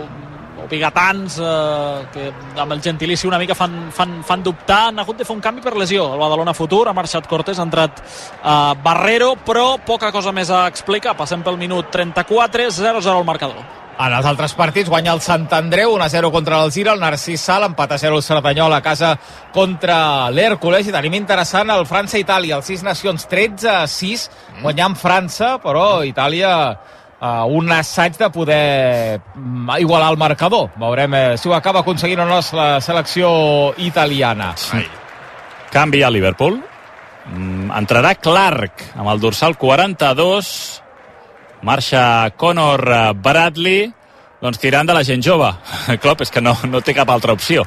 [0.64, 2.30] o bigatans eh, que
[2.60, 4.88] amb el gentilici una mica fan, fan, fan dubtar.
[4.90, 7.68] Han hagut de fer un canvi per lesió el Badalona Futur, ha marxat Cortés ha
[7.68, 13.28] entrat eh, Barrero però poca cosa més a explicar, passem pel minut 34, 0-0 al
[13.28, 13.80] marcador.
[14.00, 17.92] En els altres partits guanya el Sant Andreu 1-0 contra l'Alzira, el Narcís Sal empat
[17.92, 19.10] a 0 el Cerdanyol a casa
[19.52, 20.88] contra l'Hèrcules.
[20.88, 24.24] I tenim interessant el França-Itàlia, el 6 nacions 13 a 6
[24.62, 26.54] guanyant França, però Itàlia
[27.22, 30.70] uh, un assaig de poder mm, igualar el marcador.
[30.80, 34.54] Veurem eh, si ho acaba aconseguint o no la selecció italiana.
[34.74, 34.88] Ai.
[35.72, 36.60] Canvi a Liverpool.
[37.30, 40.84] Mm, entrarà Clark amb el dorsal 42.
[41.62, 43.88] Marxa Conor eh, Bradley.
[44.40, 45.52] Doncs tirant de la gent jove.
[46.02, 47.66] Klopp és que no, no té cap altra opció.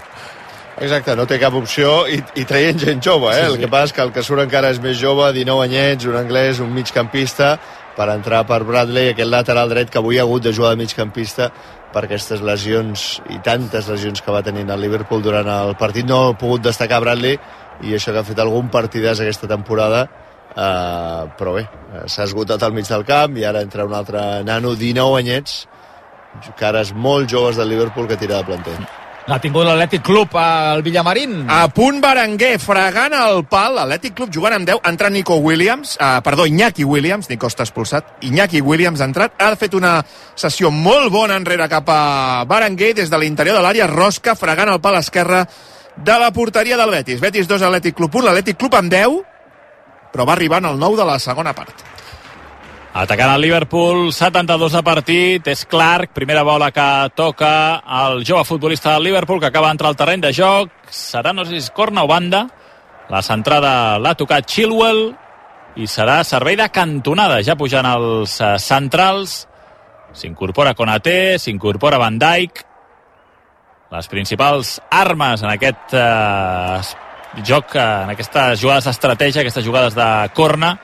[0.82, 3.42] Exacte, no té cap opció i, i traient gent jove, eh?
[3.42, 3.50] Sí, sí.
[3.52, 6.16] El que passa és que el que surt encara és més jove, 19 anyets, un
[6.16, 7.52] anglès, un migcampista,
[7.96, 11.50] per entrar per Bradley, aquest lateral dret que avui ha hagut de jugar de migcampista
[11.92, 16.08] per aquestes lesions i tantes lesions que va tenint el Liverpool durant el partit.
[16.08, 17.38] No ha pogut destacar Bradley
[17.82, 20.06] i això que ha fet algun partidàs aquesta temporada
[20.52, 21.62] Uh, però bé,
[22.12, 25.62] s'ha esgotat al mig del camp i ara entra un altre nano, 19 anyets,
[26.60, 29.01] cares molt joves del Liverpool que tira de planter.
[29.30, 31.44] L'ha tingut l'Atlètic Club al Villamarín.
[31.46, 36.16] A punt Berenguer, fregant el pal, l'Atlètic Club jugant amb 10, entra Nico Williams, uh,
[36.26, 40.00] perdó, Iñaki Williams, Nico està expulsat, Iñaki Williams ha entrat, ha fet una
[40.34, 42.00] sessió molt bona enrere cap a
[42.50, 45.44] Berenguer, des de l'interior de l'àrea, Rosca, fregant el pal esquerre
[45.94, 47.22] de la porteria del Betis.
[47.22, 49.22] Betis 2, Atlètic Club 1, l'Atlètic Club amb 10,
[50.10, 51.86] però va arribant al 9 de la segona part.
[52.92, 58.92] Atacant el Liverpool, 72 de partit, és Clark, primera bola que toca el jove futbolista
[58.92, 62.04] del Liverpool que acaba d'entrar al terreny de joc, serà no sé si és corna
[62.04, 62.42] o banda,
[63.08, 65.00] la centrada l'ha tocat Chilwell
[65.80, 69.46] i serà servei de cantonada, ja pujant els uh, centrals,
[70.12, 72.60] s'incorpora Konaté, s'incorpora Van Dijk,
[73.96, 76.76] les principals armes en aquest uh,
[77.40, 80.76] joc, uh, en aquestes jugades d'estratègia, aquestes jugades de corna,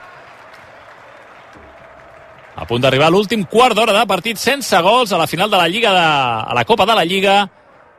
[2.59, 5.67] a punt d'arribar l'últim quart d'hora de partit sense gols a la final de la
[5.71, 6.07] Lliga de,
[6.51, 7.37] a la Copa de la Lliga.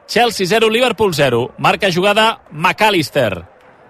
[0.06, 1.54] Chelsea 0, Liverpool 0.
[1.58, 3.40] Marca jugada McAllister.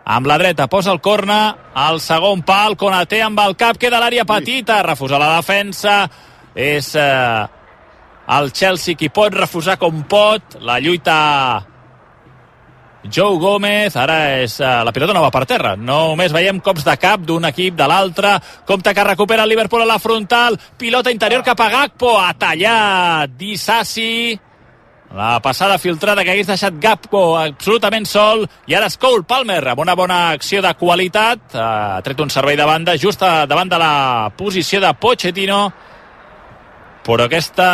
[0.05, 4.27] Amb la dreta posa el corna, al segon pal, Konaté amb el cap, queda l'àrea
[4.29, 6.05] petita, refusa la defensa,
[6.55, 7.47] és eh,
[8.39, 11.18] el Chelsea qui pot refusar com pot, la lluita
[13.09, 16.96] Joe Gómez, ara és, uh, la pilota no va per terra, només veiem cops de
[17.01, 18.34] cap d'un equip de l'altre,
[18.68, 23.32] compte que recupera el Liverpool a la frontal, pilota interior cap a Gakpo, ha tallat.
[23.40, 24.38] Disasi,
[25.16, 29.96] la passada filtrada que hagués deixat Gakpo absolutament sol, i ara Cole Palmer amb una
[29.98, 34.80] bona acció de qualitat, ha tret un servei de banda just davant de la posició
[34.80, 35.64] de Pochettino,
[37.07, 37.68] però aquesta,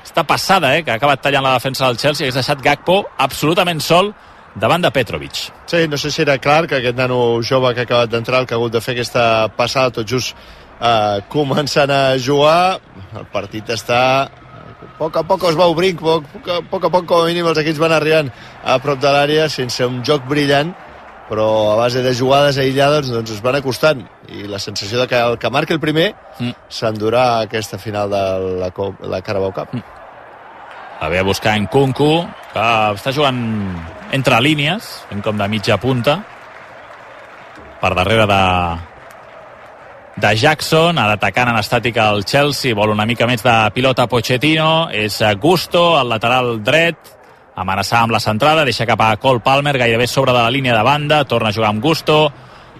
[0.00, 3.80] aquesta passada eh, que ha acabat tallant la defensa del Chelsea hagués deixat Gakpo absolutament
[3.84, 4.12] sol
[4.54, 5.38] davant de Petrovic.
[5.66, 8.46] Sí, no sé si era clar que aquest nano jove que ha acabat d'entrar, el
[8.46, 10.36] que ha hagut de fer aquesta passada tot just
[10.80, 12.80] eh, començant a jugar,
[13.16, 14.30] el partit està a
[14.98, 17.48] poc a poc es va obrint, poc, poc, a poc a poc com a mínim
[17.48, 18.30] els equips van arribant
[18.62, 20.72] a prop de l'àrea sense un joc brillant,
[21.32, 25.16] però a base de jugades aïllades doncs es van acostant i la sensació de que
[25.16, 26.68] el que marca el primer mm.
[26.68, 28.20] s'endurà aquesta final de
[28.60, 28.68] la,
[29.08, 29.72] la Carabao Cup.
[29.72, 30.00] Mm.
[31.00, 32.10] A veure, buscar en Kunku,
[32.52, 32.66] que
[32.98, 33.40] està jugant
[34.12, 36.18] entre línies, fent com de mitja punta,
[37.80, 38.42] per darrere de,
[40.26, 44.90] de Jackson, ara atacant en estàtica el Chelsea, vol una mica més de pilota Pochettino,
[44.92, 47.11] és Gusto, el lateral dret,
[47.54, 50.82] amenaçar amb la centrada, deixa cap a Cole Palmer, gairebé sobre de la línia de
[50.82, 52.32] banda, torna a jugar amb Gusto,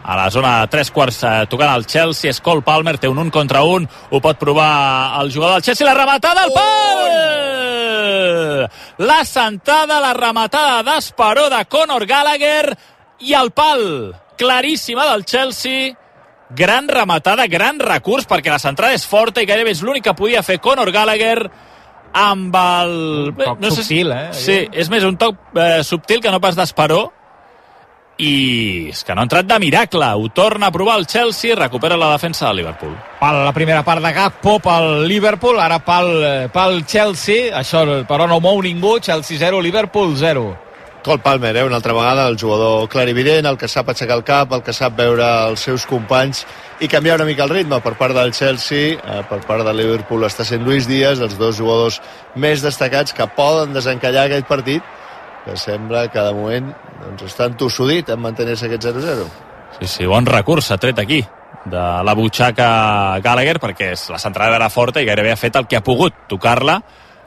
[0.02, 3.18] a la zona de tres quarts eh, tocant el Chelsea, és Cole Palmer, té un
[3.18, 7.42] un contra un, ho pot provar el jugador del Chelsea, la rematada al pal!
[8.98, 12.76] La sentada, la rematada d'Esperó de Conor Gallagher
[13.20, 15.96] i el pal claríssima del Chelsea.
[16.50, 20.42] Gran rematada, gran recurs perquè la centrada és forta i gairebé és l'únic que podia
[20.42, 21.50] fer Conor Gallagher
[22.12, 22.94] amb el...
[23.32, 24.38] Un toc no subtil, sé, eh?
[24.44, 27.06] Sí, és més un toc eh, subtil que no pas d'Esperó
[28.22, 30.06] i és que no ha entrat de miracle.
[30.14, 32.94] Ho torna a provar el Chelsea, recupera la defensa del Liverpool.
[33.20, 38.28] Pel la primera part de Gakpo pel Liverpool, ara pel, eh, pel Chelsea, això però
[38.28, 40.52] no mou ningú, Chelsea 0, Liverpool 0.
[41.02, 41.64] Col Palmer, eh?
[41.64, 44.94] una altra vegada, el jugador clarivident, el que sap aixecar el cap, el que sap
[44.94, 46.44] veure els seus companys
[46.82, 50.26] i canviar una mica el ritme per part del Chelsea, eh, per part del Liverpool
[50.26, 52.00] està sent Luis Díaz, els dos jugadors
[52.34, 54.82] més destacats que poden desencallar aquest partit
[55.44, 56.72] que sembla que de moment
[57.04, 59.28] doncs, està entossudit en mantenir-se aquest 0-0.
[59.78, 61.22] Sí, sí, bon recurs s'ha tret aquí
[61.64, 62.66] de la butxaca
[63.22, 66.80] Gallagher perquè la centrada era forta i gairebé ha fet el que ha pogut, tocar-la,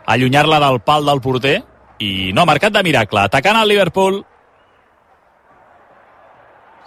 [0.06, 1.62] allunyar-la del pal del porter
[2.04, 3.24] i no ha marcat de miracle.
[3.24, 4.26] Atacant el Liverpool,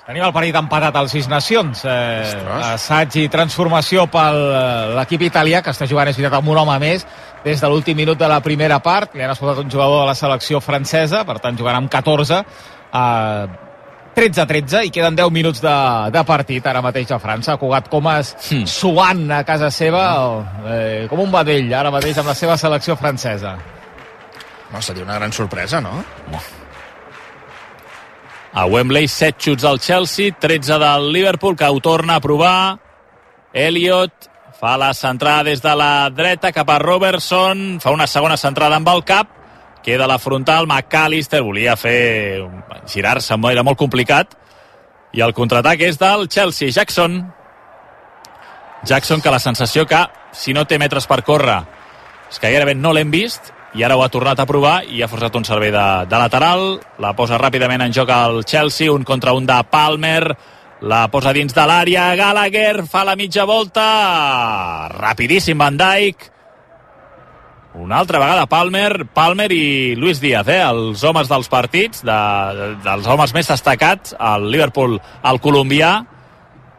[0.08, 1.82] Tenim el partit empatat als Sis Nacions.
[1.84, 4.60] Eh, assaig i transformació per eh,
[4.96, 7.04] l'equip italià, que està jugant, és veritat, amb un home més,
[7.44, 9.12] des de l'últim minut de la primera part.
[9.12, 12.38] Li han escoltat un jugador de la selecció francesa, per tant, jugant amb 14.
[12.88, 13.64] Eh,
[14.16, 15.74] 13-13 i queden 10 minuts de,
[16.16, 17.58] de partit ara mateix a França.
[17.60, 18.64] Cugat Comas Hmm.
[18.66, 20.06] suant a casa seva
[20.72, 23.58] eh, com un vedell ara mateix amb la seva selecció francesa.
[24.72, 26.00] No, seria una gran sorpresa, no?
[28.52, 32.78] A Wembley, 7 xuts al Chelsea, 13 del Liverpool, que ho torna a provar.
[33.52, 34.28] Elliot
[34.58, 38.88] fa la centrada des de la dreta cap a Robertson, fa una segona centrada amb
[38.88, 39.28] el cap,
[39.84, 42.42] queda la frontal, McAllister volia fer
[42.90, 44.34] girar-se, era molt complicat,
[45.12, 47.20] i el contraatac és del Chelsea, Jackson.
[48.84, 51.62] Jackson, que la sensació que, si no té metres per córrer,
[52.28, 55.08] és que gairebé no l'hem vist, i ara ho ha tornat a provar i ha
[55.10, 59.36] forçat un servei de, de lateral, la posa ràpidament en joc al Chelsea, un contra
[59.38, 60.34] un de Palmer,
[60.82, 63.86] la posa dins de l'àrea, Gallagher fa la mitja volta,
[64.96, 66.26] rapidíssim Van Dijk,
[67.78, 72.20] una altra vegada Palmer, Palmer i Luis Díaz, eh, els homes dels partits, de,
[72.58, 76.00] de, dels homes més destacats, el Liverpool, el colombià,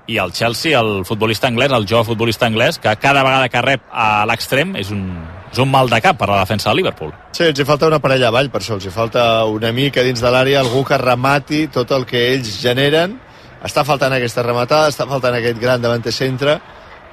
[0.10, 3.84] i el Chelsea, el futbolista anglès, el jove futbolista anglès, que cada vegada que rep
[3.94, 5.04] a l'extrem és un,
[5.52, 7.14] és un mal de cap per la defensa del Liverpool.
[7.32, 10.22] Sí, els hi falta una parella avall, per això els hi falta una mica dins
[10.24, 13.20] de l'àrea, algú que remati tot el que ells generen.
[13.66, 16.58] Està faltant aquesta rematada, està faltant aquest gran davanter centre.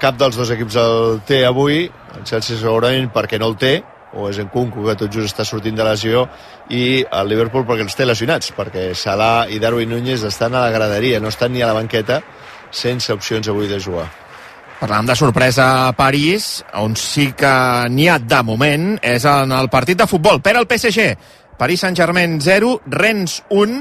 [0.01, 1.85] Cap dels dos equips el té avui,
[2.17, 3.75] el Chelsea segurament perquè no el té,
[4.17, 6.25] o és en Kunku que tot just està sortint de lesió
[6.73, 10.73] i el Liverpool perquè els té lesionats perquè Salah i Darwin Núñez estan a la
[10.73, 12.23] graderia, no estan ni a la banqueta
[12.71, 14.07] sense opcions avui de jugar
[14.77, 17.53] Parlàvem de sorpresa a París, on sí que
[17.89, 20.43] n'hi ha de moment, és en el partit de futbol.
[20.45, 21.07] Per al PSG,
[21.57, 23.79] París Saint-Germain 0, Rennes 1,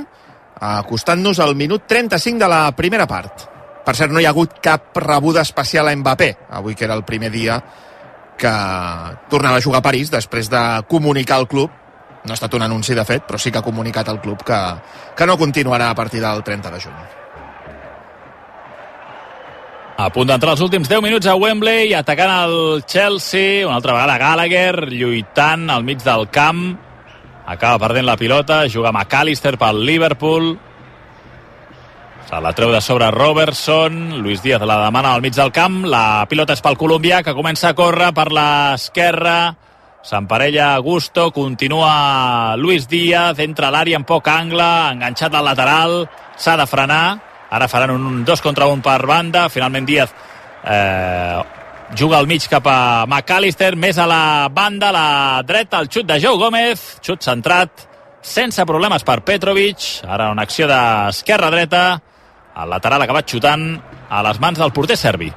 [0.64, 3.44] acostant-nos al minut 35 de la primera part.
[3.84, 7.04] Per cert, no hi ha hagut cap rebuda especial a Mbappé, avui que era el
[7.04, 7.60] primer dia
[8.40, 8.54] que
[9.30, 11.84] tornava a jugar a París després de comunicar al club
[12.26, 14.58] no ha estat un anunci de fet, però sí que ha comunicat al club que,
[15.16, 17.25] que no continuarà a partir del 30 de juny.
[19.96, 24.18] A punt d'entrar els últims 10 minuts a Wembley, atacant el Chelsea, una altra vegada
[24.20, 26.66] Gallagher, lluitant al mig del camp,
[27.48, 30.58] acaba perdent la pilota, juga McAllister pel Liverpool,
[32.28, 36.26] se la treu de sobre Robertson, Luis Díaz la demana al mig del camp, la
[36.28, 39.54] pilota és pel colombià, que comença a córrer per l'esquerra,
[40.04, 45.96] s'emparella Gusto, continua Luis Díaz, entra a l'àrea en poc angle, enganxat al lateral,
[46.36, 47.06] s'ha de frenar,
[47.50, 50.14] ara faran un dos contra un per banda, finalment Díaz
[50.66, 51.41] eh,
[51.96, 56.08] juga al mig cap a McAllister, més a la banda, a la dreta, el xut
[56.10, 57.86] de Joe Gómez, xut centrat,
[58.26, 61.86] sense problemes per Petrovic, ara una acció d'esquerra-dreta,
[62.56, 63.66] el lateral acabat xutant
[64.10, 65.32] a les mans del porter serbi.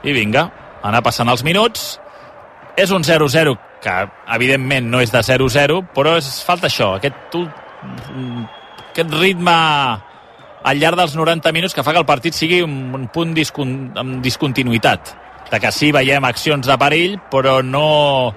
[0.00, 0.46] I vinga,
[0.82, 1.98] anar passant els minuts.
[2.78, 3.96] És un 0-0 que
[4.36, 7.36] evidentment no és de 0-0, però és, falta això, aquest,
[8.90, 9.56] aquest ritme
[10.62, 13.76] al llarg dels 90 minuts que fa que el partit sigui un, un punt discon,
[13.96, 15.14] amb discontinuïtat.
[15.50, 18.34] De que sí veiem accions de perill, però no...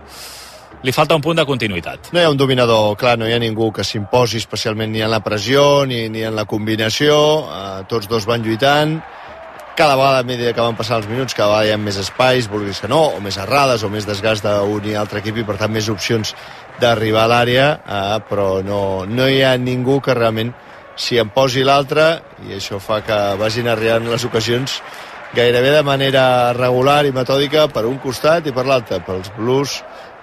[0.84, 2.10] Li falta un punt de continuïtat.
[2.12, 5.14] No hi ha un dominador, clar, no hi ha ningú que s'imposi especialment ni en
[5.14, 7.14] la pressió ni, ni en la combinació,
[7.48, 8.98] eh, tots dos van lluitant,
[9.76, 12.50] cada vegada a mesura que van passar els minuts cada vegada hi ha més espais,
[12.50, 15.58] vulguis que no o més errades o més desgast d'un i altre equip i per
[15.62, 16.36] tant més opcions
[16.82, 20.54] d'arribar a l'àrea eh, però no, no hi ha ningú que realment
[20.96, 22.06] s'hi en posi l'altre
[22.48, 24.78] i això fa que vagin arribant les ocasions
[25.34, 29.80] gairebé de manera regular i metòdica per un costat i per l'altre, pels blues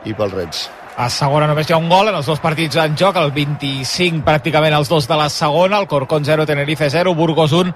[0.06, 0.68] i pels reds.
[1.00, 4.20] A segona només hi ha un gol en els dos partits en joc, el 25
[4.26, 7.72] pràcticament els dos de la segona, el Corcón 0, Tenerife 0, Burgos 1,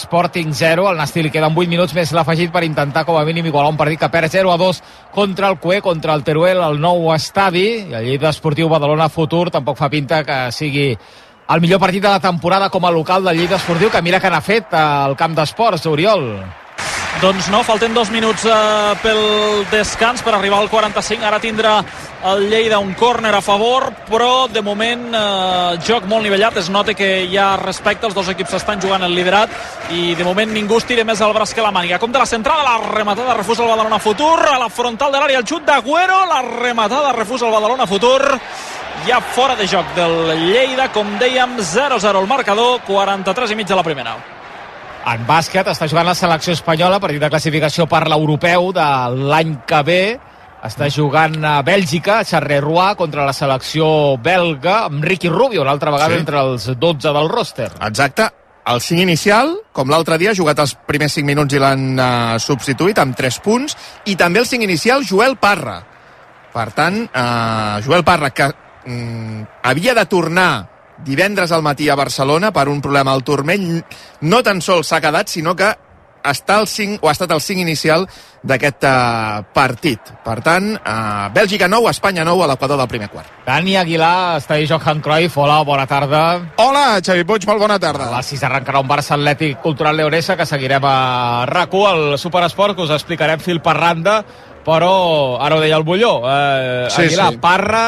[0.00, 3.50] Sporting 0, el Nasti li queden 8 minuts més l'afegit per intentar com a mínim
[3.50, 4.80] igualar un partit que perd 0 a 2
[5.12, 9.50] contra el Cue, contra el Teruel, el nou estadi, i el Lleida Esportiu Badalona Futur
[9.52, 13.36] tampoc fa pinta que sigui el millor partit de la temporada com a local del
[13.36, 16.61] Lleida Esportiu, que mira que n'ha fet al camp d'esports, Oriol.
[17.22, 19.20] Doncs no, falten dos minuts eh, pel
[19.70, 21.22] descans per arribar al 45.
[21.22, 21.76] Ara tindrà
[22.32, 26.58] el Lleida un córner a favor, però de moment eh, joc molt nivellat.
[26.58, 29.54] Es nota que hi ha respecte, els dos equips estan jugant el liderat
[29.94, 32.02] i de moment ningú es tira més al braç que la màniga.
[32.02, 35.44] Com de la centrada, la rematada refusa el Badalona Futur, a la frontal de l'àrea
[35.44, 38.18] el xut d'Agüero, la rematada refusa el Badalona Futur
[39.06, 43.78] ja fora de joc del Lleida, com dèiem, 0-0 el marcador, 43 i mig de
[43.78, 44.18] la primera.
[45.02, 48.84] En bàsquet està jugant la selecció espanyola, partit de classificació per l'europeu de
[49.32, 50.02] l'any que ve.
[50.62, 55.90] Està jugant a Bèlgica, a Charleroi, contra la selecció belga, amb Ricky Rubio, una altra
[55.90, 56.20] vegada Sí.
[56.20, 57.72] entre els 12 del roster.
[57.80, 58.28] Exacte.
[58.64, 62.38] El 5 inicial, com l'altre dia, ha jugat els primers 5 minuts i l'han uh,
[62.38, 65.82] substituït amb 3 punts, i també el 5 inicial, Joel Parra.
[66.52, 68.46] Per tant, uh, Joel Parra, que
[68.86, 70.68] mm, havia de tornar
[71.04, 73.82] divendres al matí a Barcelona per un problema al turmell.
[74.22, 75.70] No tan sols s'ha quedat, sinó que
[76.22, 78.04] està el 5, o ha estat el 5 inicial
[78.46, 80.12] d'aquest uh, partit.
[80.22, 83.26] Per tant, uh, Bèlgica 9, Espanya 9 a l'equador del primer quart.
[83.46, 85.36] Dani Aguilar, està ahí Johan Cruyff.
[85.42, 86.22] Hola, bona tarda.
[86.62, 88.06] Hola, Xavi Puig, molt bona A tarda.
[88.14, 92.86] les 6 arrencarà un Barça Atlètic Cultural Leonesa que seguirem a RAC1 al Superesport que
[92.86, 94.20] us explicarem fil per randa
[94.62, 97.38] però ara ho deia el Bulló eh, Sí, Aguilar, sí.
[97.42, 97.80] Parra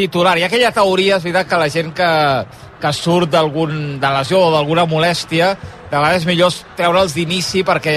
[0.00, 0.36] titular.
[0.38, 2.10] Hi ha aquella teoria, és veritat que la gent que,
[2.80, 5.52] que surt d'algun de lesió o d'alguna molèstia,
[5.90, 7.96] de vegades millor treure'ls d'inici perquè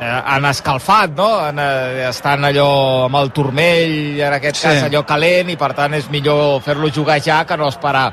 [0.00, 1.28] eh, han escalfat, no?
[1.44, 2.70] Han, eh, estan allò
[3.06, 4.66] amb el turmell, en aquest Sí.
[4.68, 8.08] cas allò calent, i per tant és millor fer-lo jugar ja que no esperar.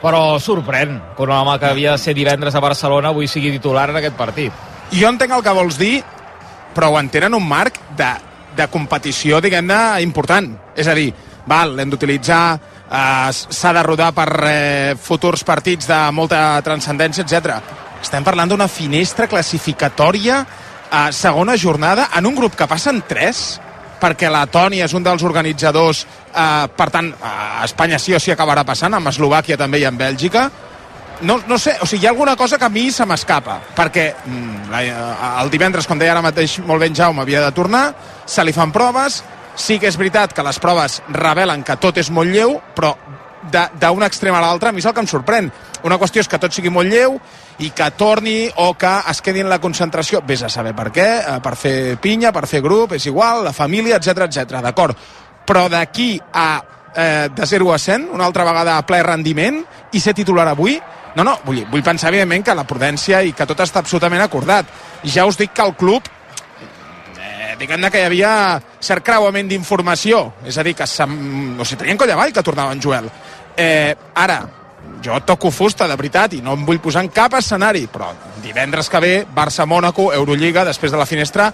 [0.00, 3.90] Però sorprèn que un home que havia de ser divendres a Barcelona avui sigui titular
[3.90, 4.52] en aquest partit.
[4.92, 6.02] Jo entenc el que vols dir,
[6.74, 8.08] però ho entenen un marc de,
[8.56, 10.54] de competició, diguem-ne, important.
[10.76, 11.10] És a dir,
[11.46, 12.44] val, l'hem d'utilitzar,
[12.90, 17.60] eh, s'ha de rodar per eh, futurs partits de molta transcendència, etc.
[18.00, 20.44] Estem parlant d'una finestra classificatòria
[20.90, 23.60] a segona jornada en un grup que passen tres,
[24.00, 28.32] perquè la Tònia és un dels organitzadors, eh, per tant, a Espanya sí o sí
[28.32, 30.50] acabarà passant, amb Eslovàquia també i amb Bèlgica,
[31.22, 34.06] no, no sé, o sigui, hi ha alguna cosa que a mi se m'escapa, perquè
[34.24, 34.80] mm, la,
[35.42, 37.84] el divendres, com deia ara mateix molt ben Jaume, havia de tornar,
[38.26, 39.20] se li fan proves,
[39.56, 42.94] sí que és veritat que les proves revelen que tot és molt lleu, però
[43.40, 45.48] d'un extrem a l'altre, a mi és el que em sorprèn.
[45.88, 47.16] Una qüestió és que tot sigui molt lleu
[47.64, 51.08] i que torni o que es quedi en la concentració, vés a saber per què,
[51.20, 54.60] eh, per fer pinya, per fer grup, és igual, la família, etc etc.
[54.60, 54.96] d'acord.
[55.46, 56.62] Però d'aquí a
[56.94, 60.78] eh, de 0 a 100, una altra vegada a ple rendiment, i ser titular avui,
[61.16, 64.68] no, no, vull, vull pensar, evidentment, que la prudència i que tot està absolutament acordat.
[65.02, 66.06] Ja us dic que el club
[67.60, 68.32] diguem-ne que hi havia
[68.80, 71.60] cert creuament d'informació, és a dir, que se'm...
[71.60, 73.10] o sigui, tenien coll avall que tornava en Joel.
[73.56, 74.40] Eh, ara,
[75.04, 78.10] jo toco fusta, de veritat, i no em vull posar en cap escenari, però
[78.44, 81.50] divendres que ve, Barça-Mònaco, Eurolliga, després de la finestra,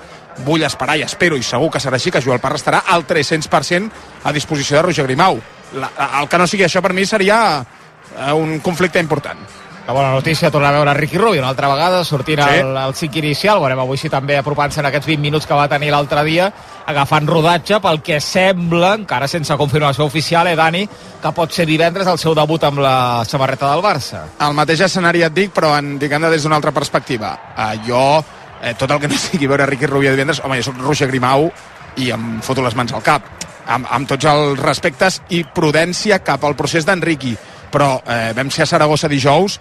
[0.47, 4.25] vull esperar i espero, i segur que serà així, que Joel Parra estarà al 300%
[4.25, 5.41] a disposició de Roger Grimau.
[5.77, 5.91] La,
[6.21, 9.43] el que no sigui això per mi seria eh, un conflicte important.
[9.87, 12.59] La bona notícia, tornar a veure Ricky Rubio una altra vegada, sortint Sí.
[12.59, 15.69] al, al cinc inicial, veurem avui sí també apropant-se en aquests 20 minuts que va
[15.71, 16.49] tenir l'altre dia,
[16.91, 20.83] agafant rodatge pel que sembla, encara sense confirmació oficial, eh, Dani,
[21.23, 24.25] que pot ser divendres el seu debut amb la samarreta del Barça.
[24.41, 27.39] el mateix escenari et dic, però en, diguem des d'una altra perspectiva.
[27.57, 28.25] Uh, jo,
[28.63, 31.53] eh, tot el que no sigui veure Ricky Rubio divendres, home, jo soc Roger Grimau
[31.97, 33.23] i em foto les mans al cap.
[33.69, 37.37] Amb, amb tots els respectes i prudència cap al procés d'Enriqui.
[37.77, 39.59] Però eh, vam ser a Saragossa dijous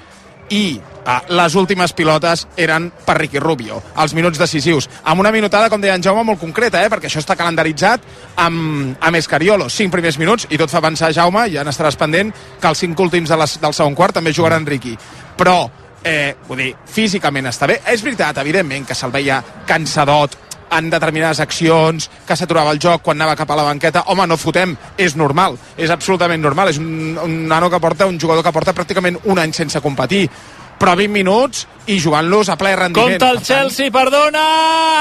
[0.56, 5.70] i eh, les últimes pilotes eren per Ricky Rubio, els minuts decisius, amb una minutada,
[5.70, 8.06] com deia en Jaume, molt concreta, eh, perquè això està calendaritzat
[8.42, 12.72] amb, amb Escariolo, 5 primers minuts, i tot fa pensar, Jaume, ja n'estaràs pendent, que
[12.72, 14.96] els 5 últims de les, del segon quart també jugarà Enriqui.
[15.36, 15.58] Però,
[16.06, 17.82] eh, vull dir, físicament està bé.
[17.92, 20.38] És veritat, evidentment, que se'l veia cansadot,
[20.72, 24.38] en determinades accions, que s'aturava el joc quan anava cap a la banqueta, home, no
[24.38, 28.54] fotem, és normal, és absolutament normal, és un, un nano que porta, un jugador que
[28.56, 30.26] porta pràcticament un any sense competir,
[30.80, 33.16] però 20 minuts i jugant-los a ple rendiment.
[33.16, 34.44] Compte el Chelsea, perdona!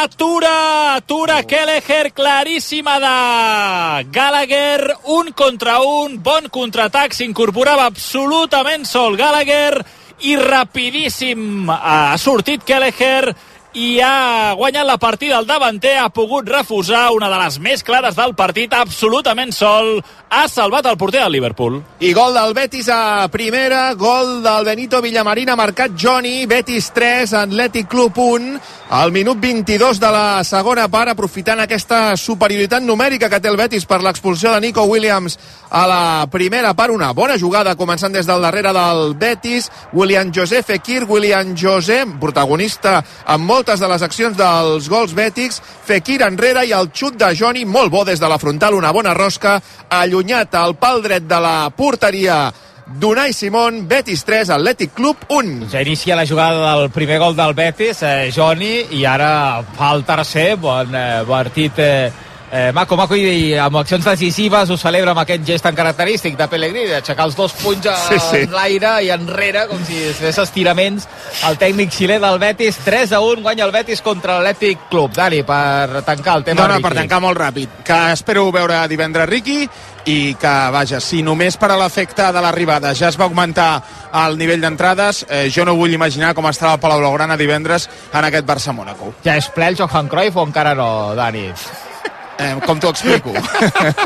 [0.04, 0.94] Atura!
[0.94, 9.82] Atura Kelleher, claríssima de Gallagher, un contra un, bon contraatac, s'incorporava absolutament sol Gallagher
[10.24, 13.34] i rapidíssim ha sortit Kelleher
[13.74, 18.14] i ha guanyat la partida el davanter, ha pogut refusar una de les més clares
[18.14, 19.98] del partit, absolutament sol,
[20.30, 21.80] ha salvat el porter del Liverpool.
[21.98, 27.34] I gol del Betis a primera, gol del Benito Villamarín, ha marcat Johnny, Betis 3,
[27.42, 28.60] Atlètic Club 1,
[28.94, 33.88] al minut 22 de la segona part, aprofitant aquesta superioritat numèrica que té el Betis
[33.90, 35.38] per l'expulsió de Nico Williams
[35.74, 40.62] a la primera part, una bona jugada començant des del darrere del Betis, William José
[40.62, 45.56] Fekir, William José, protagonista en moltes de les accions dels gols Betis,
[45.88, 49.14] Fekir enrere i el xut de Johnny, molt bo des de la frontal, una bona
[49.16, 49.54] rosca,
[49.88, 52.52] allunyat al pal dret de la porteria
[53.00, 55.70] d'Unai Simón, Betis 3, Atlètic Club 1.
[55.72, 60.04] Ja inicia la jugada del primer gol del Betis, eh, Joni, i ara fa el
[60.04, 62.12] tercer, bon eh, partit eh,
[62.52, 66.46] eh, maco, maco, i amb accions decisives ho celebra amb aquest gest tan característic de
[66.48, 68.42] Pellegrini, d'aixecar els dos punys a Sí, sí.
[68.52, 71.08] l'aire i enrere, com si es fes estiraments.
[71.48, 75.12] El tècnic xilè del Betis, 3 a 1, guanya el Betis contra l'Atlètic Club.
[75.14, 76.82] Dani, per tancar el tema No, no, Riqui.
[76.88, 77.68] per tancar molt ràpid.
[77.84, 79.68] Que espero veure divendres Riqui
[80.06, 83.82] i que, vaja, si només per a l'efecte de l'arribada ja es va augmentar
[84.26, 88.24] el nivell d'entrades, eh, jo no vull imaginar com estarà el Palau Blaugrana divendres en
[88.24, 89.14] aquest Barça-Mònaco.
[89.24, 91.48] Ja és ple el Johan Cruyff o encara no, Dani?
[92.38, 93.32] Eh, com t'ho explico?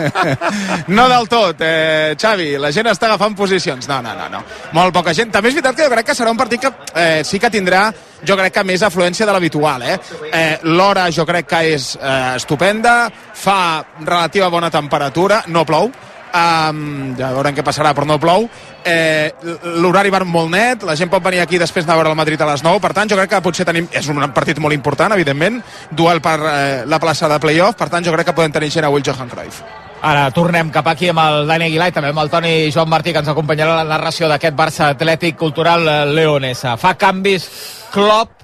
[0.96, 2.50] no del tot, eh, Xavi.
[2.60, 3.88] La gent està agafant posicions.
[3.88, 4.42] No, no, no, no.
[4.76, 5.32] Molt poca gent.
[5.32, 7.86] També és veritat que jo crec que serà un partit que eh, sí que tindrà,
[8.26, 9.86] jo crec que més afluència de l'habitual.
[9.86, 9.96] Eh?
[10.28, 12.98] Eh, L'hora jo crec que és eh, estupenda,
[13.34, 13.58] fa
[14.04, 15.90] relativa bona temperatura, no plou,
[16.28, 18.44] Um, ja veurem què passarà, però no plou.
[18.84, 19.32] Eh,
[19.80, 22.50] L'horari va molt net, la gent pot venir aquí després de veure el Madrid a
[22.50, 25.60] les 9, per tant jo crec que potser tenim, és un partit molt important, evidentment,
[25.90, 28.88] duel per eh, la plaça de playoff, per tant jo crec que podem tenir gent
[28.88, 29.62] avui el Johan Cruyff.
[30.08, 33.10] Ara tornem cap aquí amb el Dani Aguilar i també amb el Toni Joan Martí
[33.12, 36.76] que ens acompanyarà a la narració d'aquest Barça Atlètic Cultural eh, Leonesa.
[36.78, 37.48] Fa canvis
[37.90, 38.38] Klopp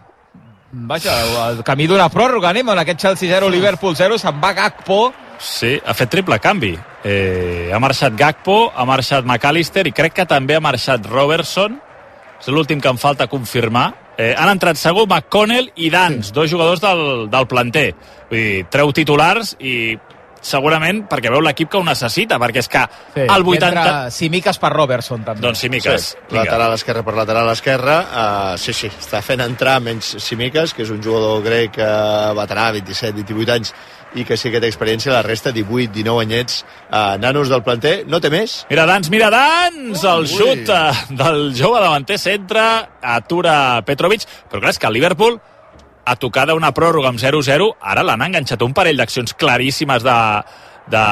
[0.75, 1.13] Vaja,
[1.53, 5.13] el camí d'una pròrroga, anem en aquest Chelsea 0, Liverpool 0, se'n va Gakpo.
[5.39, 6.73] Sí, ha fet triple canvi.
[7.05, 11.81] Eh, ha marxat Gakpo, ha marxat McAllister i crec que també ha marxat Robertson.
[12.41, 13.91] És l'últim que em falta confirmar.
[14.19, 17.89] Eh, han entrat segur McConnell i Dans, dos jugadors del, del planter.
[18.31, 19.75] Vull dir, treu titulars i
[20.45, 23.69] segurament perquè veu l'equip que ho necessita, perquè és que Sí, el 80...
[23.71, 25.43] Entra Simiques per Robertson, també.
[25.45, 26.09] Doncs Simiques.
[26.13, 27.97] Sí, lateral esquerra per lateral esquerra.
[28.05, 32.71] Uh, sí, sí, està fent entrar menys Simiques, que és un jugador grec uh, veterà,
[32.77, 33.75] 27-28 anys,
[34.15, 36.61] i que sí que té experiència, la resta 18-19 anyets,
[36.91, 38.61] uh, nanos del planter, no té més.
[38.71, 40.05] Mira Dans, mira Dans!
[40.05, 40.31] El Ui.
[40.31, 42.63] xut eh, del jove davanter centre,
[43.03, 43.57] atura
[43.87, 45.41] Petrovic, però clar, és que el Liverpool
[46.05, 50.17] a tocar d'una pròrroga amb 0-0, ara l'han enganxat un parell d'accions claríssimes de,
[50.93, 51.05] de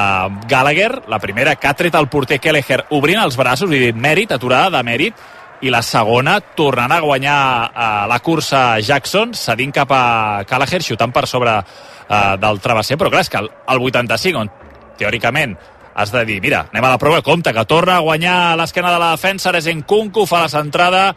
[0.48, 1.02] Gallagher.
[1.08, 4.70] La primera que ha tret el porter Kelleher obrint els braços, i dit mèrit, aturada
[4.76, 5.24] de mèrit,
[5.62, 7.38] i la segona tornant a guanyar
[7.70, 13.12] eh, la cursa Jackson, cedint cap a Gallagher, xutant per sobre eh, del travesser, però
[13.12, 14.50] clar, és que el, el 85, on
[14.98, 15.54] teòricament
[15.94, 18.90] has de dir, mira, anem a la prova, compte, que torna a guanyar a l'esquena
[18.92, 19.52] de la defensa,
[19.86, 21.14] Kunku fa la centrada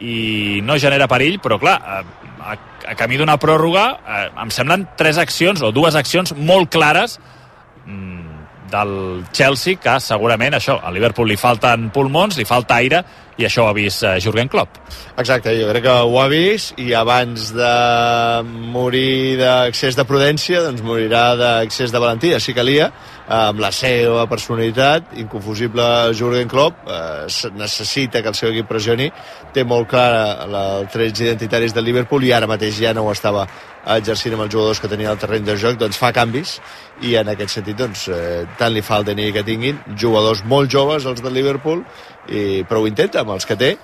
[0.00, 2.56] i no genera perill, però clar, eh, a,
[2.92, 7.18] a camí d'una pròrroga eh, em semblen tres accions o dues accions molt clares
[7.86, 13.02] mm, del Chelsea que segurament això, a Liverpool li falten pulmons, li falta aire
[13.38, 14.80] i això ho ha vist eh, Jurgen Klopp.
[15.18, 17.74] Exacte, jo crec que ho ha vist i abans de
[18.74, 22.90] morir d'accés de prudència, doncs morirà d'accés de valentia, si calia,
[23.28, 25.86] amb la seva personalitat, inconfusible
[26.18, 29.10] Jurgen Klopp, eh, necessita que el seu equip pressioni,
[29.54, 33.12] té molt clara la, els trets identitaris del Liverpool i ara mateix ja no ho
[33.14, 33.46] estava
[33.94, 36.58] exercint amb els jugadors que tenia al terreny de joc, doncs fa canvis
[37.06, 40.70] i en aquest sentit doncs, eh, tant li fa el DNI que tinguin, jugadors molt
[40.72, 41.84] joves els del Liverpool,
[42.28, 43.74] i, però ho intenta amb els que té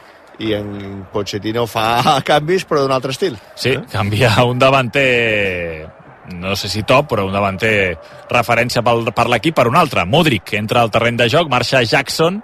[0.44, 3.36] i en Pochettino fa canvis però d'un altre estil.
[3.54, 5.88] Sí, canvia un davanter
[6.34, 7.98] no sé si top, però un davanter
[8.30, 10.06] referència pel, per l'equip per un altre.
[10.08, 12.40] Modric entra al terreny de joc, marxa Jackson,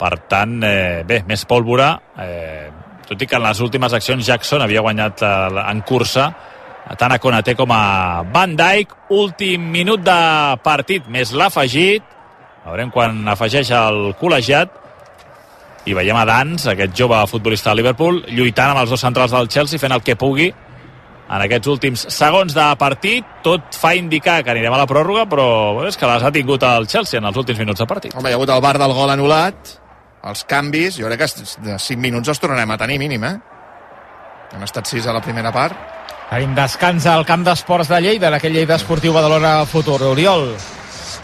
[0.00, 1.90] per tant, eh, bé, més pólvora,
[2.24, 2.70] eh,
[3.06, 6.30] tot i que en les últimes accions Jackson havia guanyat eh, en cursa
[6.94, 8.92] tant a Konaté com a Van Dijk.
[9.16, 10.18] Últim minut de
[10.62, 12.04] partit, més l'afegit.
[12.66, 14.70] Veurem quan afegeix el col·legiat.
[15.86, 19.48] I veiem a Dans, aquest jove futbolista de Liverpool, lluitant amb els dos centrals del
[19.48, 23.26] Chelsea, fent el que pugui en aquests últims segons de partit.
[23.46, 26.66] Tot fa indicar que anirem a la pròrroga, però bé, és que les ha tingut
[26.66, 28.14] el Chelsea en els últims minuts de partit.
[28.14, 29.76] Home, hi ha hagut el bar del gol anul·lat,
[30.26, 33.36] els canvis, jo crec que de 5 minuts els tornarem a tenir mínim, eh?
[34.56, 35.78] Han estat 6 a la primera part.
[36.30, 40.00] Tenim descans al camp d'esports de Lleida, en aquell Lleida Esportiu Badalona Futur.
[40.02, 40.48] Oriol.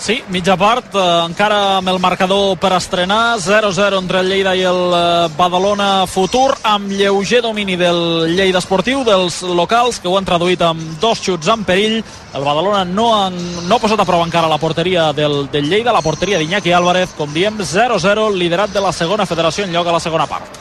[0.02, 4.64] Sí, mitja part, eh, encara amb el marcador per estrenar, 0-0 entre el Lleida i
[4.66, 10.26] el eh, Badalona Futur, amb lleuger domini del Lleida Esportiu, dels locals, que ho han
[10.26, 12.00] traduït amb dos xuts en perill.
[12.34, 13.38] El Badalona no, han,
[13.68, 17.14] no ha posat a prova encara la porteria del, del Lleida, la porteria d'Iñaki Álvarez,
[17.14, 20.58] com diem, 0-0, liderat de la segona federació en lloc a la segona part.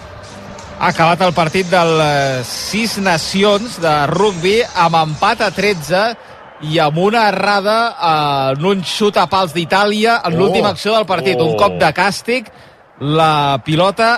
[0.78, 6.31] Ha acabat el partit del eh, Sis Nacions de rugby amb empat a 13
[6.62, 10.38] i amb una errada eh, en un xut a pals d'Itàlia en Oh.
[10.38, 11.38] l'última acció del partit.
[11.40, 11.50] Oh.
[11.50, 12.52] Un cop de càstig,
[13.00, 14.14] la pilota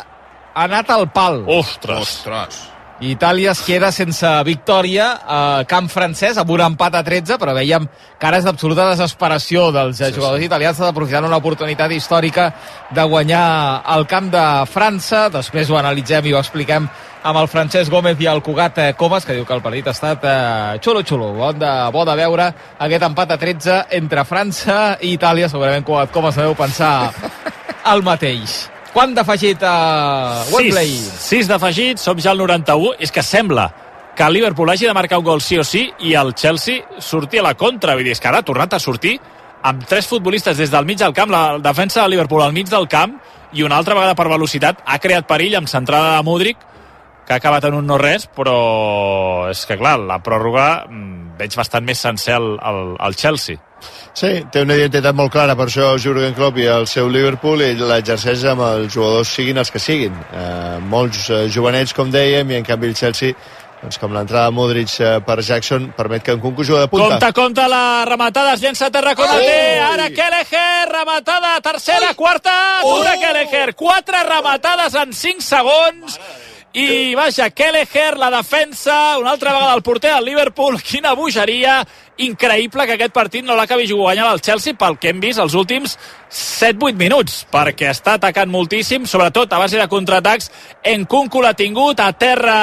[0.53, 1.43] ha anat al pal.
[1.47, 1.99] Ostres!
[1.99, 2.61] Ostres.
[3.03, 7.87] Itàlia es queda sense victòria a camp francès amb un empat a 13, però veiem
[8.21, 10.45] cares d'absoluta desesperació dels sí, jugadors sí.
[10.45, 12.53] italians aprofitant una oportunitat històrica
[12.93, 15.25] de guanyar el camp de França.
[15.33, 16.87] Després ho analitzem i ho expliquem
[17.23, 19.95] amb el Francesc Gómez i el Cugat eh, Comas, que diu que el partit ha
[19.95, 21.31] estat eh, xulo-xulo.
[21.37, 22.49] Bo de, bo de veure
[22.83, 25.47] aquest empat a 13 entre França i Itàlia.
[25.51, 27.13] Segurament Cugat Comas deu pensar
[27.93, 28.65] el mateix.
[28.93, 29.77] Quant d'afegit a
[30.51, 30.91] Wembley?
[30.99, 32.97] 6, 6 d'afegit, som ja al 91.
[32.99, 33.69] És que sembla
[34.13, 37.39] que el Liverpool hagi de marcar un gol sí o sí i el Chelsea surti
[37.39, 37.95] a la contra.
[37.95, 39.15] Vull dir, és que ara ha tornat a sortir
[39.63, 42.85] amb tres futbolistes des del mig del camp, la defensa del Liverpool al mig del
[42.91, 43.15] camp
[43.53, 46.59] i una altra vegada per velocitat ha creat perill amb centrada de Mudrik
[47.25, 51.85] que ha acabat en un no-res, però és que clar, la pròrroga mm, veig bastant
[51.87, 53.59] més sencer al, al, al Chelsea.
[54.15, 57.73] Sí, té una identitat molt clara, per això Jurgen Klopp i el seu Liverpool i
[57.79, 60.15] l'exerceix amb els jugadors siguin els que siguin.
[60.31, 63.35] Eh, molts eh, jovenets, com dèiem, i en canvi el Chelsea
[63.83, 67.17] doncs com l'entrada de Modric eh, per Jackson permet que en conclusió de punta.
[67.17, 73.17] Compte, compte, la rematada es llença a terra Konaté, ara Kelleher, rematada, tercera, quarta, atura
[73.19, 76.19] Kelleher, quatre rematades en 5 segons,
[76.73, 81.83] i vaja, Kelleher, la defensa, una altra vegada el porter del Liverpool, quina bogeria,
[82.17, 85.93] increïble que aquest partit no l'acabi guanyant el Chelsea pel que hem vist els últims
[86.33, 90.49] 7-8 minuts, perquè està atacant moltíssim, sobretot a base de contraatacs.
[90.95, 92.57] Enkunku l'ha tingut, a terra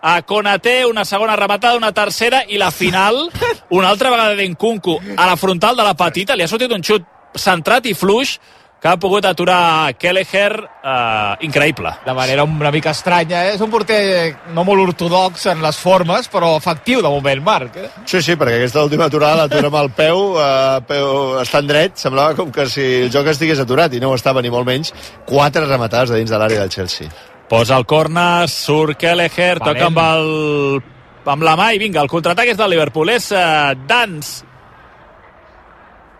[0.00, 3.26] a Konaté, una segona rematada, una tercera, i la final,
[3.68, 7.04] una altra vegada d'Enkunku a la frontal de la petita, li ha sortit un xut
[7.36, 8.38] centrat i fluix,
[8.82, 11.92] que ha pogut aturar Kelleher eh, increïble.
[12.02, 13.52] De manera una mica estranya, eh?
[13.54, 17.78] És un porter no molt ortodox en les formes, però efectiu de moment, Marc.
[17.78, 17.86] Eh?
[18.10, 22.34] Sí, sí, perquè aquesta última aturada l'atura amb el peu, eh, peu estant dret, semblava
[22.34, 24.90] com que si el joc estigués aturat, i no ho estava ni molt menys,
[25.30, 27.06] quatre rematades de dins de l'àrea del Chelsea.
[27.48, 29.66] Posa el corner, surt Kelleher, Valent.
[29.68, 30.82] toca amb, el,
[31.30, 34.40] amb la mà i vinga, el contraatac és del Liverpool, és uh, Dans.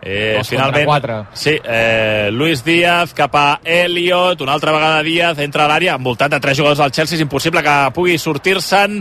[0.05, 1.13] Eh, Dos finalment, quatre.
[1.31, 6.31] sí, eh, Luis Díaz cap a Elliot, una altra vegada Díaz entra a l'àrea, envoltat
[6.33, 8.97] de tres jugadors del Chelsea, és impossible que pugui sortir-se'n,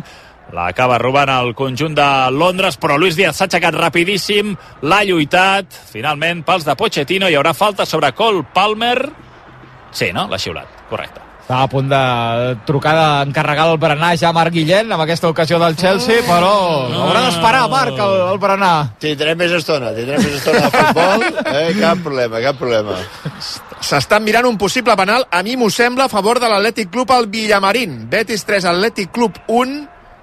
[0.54, 6.44] l'acaba robant el conjunt de Londres, però Luis Díaz s'ha aixecat rapidíssim, l'ha lluitat, finalment
[6.46, 9.10] pels de Pochettino, hi haurà falta sobre Cole Palmer,
[9.90, 10.28] sí, no?
[10.30, 11.31] L'ha xiulat, correcte.
[11.42, 12.00] Estava a punt de
[12.68, 16.52] trucar d'encarregar el berenar ja Marc Guillén amb aquesta ocasió del Chelsea, però
[16.86, 18.76] haurà d'esperar, Marc, el, el berenar.
[19.02, 21.26] Tindrem més estona, tindrem més estona de futbol,
[21.58, 21.74] eh?
[21.80, 23.00] cap problema, cap problema.
[23.82, 27.26] S'estan mirant un possible penal, a mi m'ho sembla, a favor de l'Atlètic Club al
[27.26, 28.04] Villamarín.
[28.12, 29.76] Betis 3, Atlètic Club 1.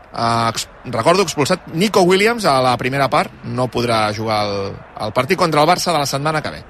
[0.10, 3.44] Uh, ex recordo expulsat Nico Williams a la primera part.
[3.44, 6.68] No podrà jugar el, el partit contra el Barça de la setmana que ve.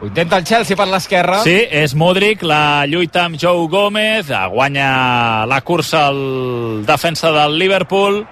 [0.00, 1.42] Ho intenta el Chelsea per l'esquerra.
[1.44, 8.22] Sí, és Modric, la lluita amb Joe Gómez, guanya la cursa el defensa del Liverpool,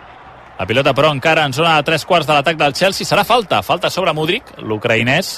[0.58, 3.60] la pilota però encara en zona de tres quarts de l'atac del Chelsea, serà falta,
[3.62, 5.34] falta sobre Modric, l'ucraïnès,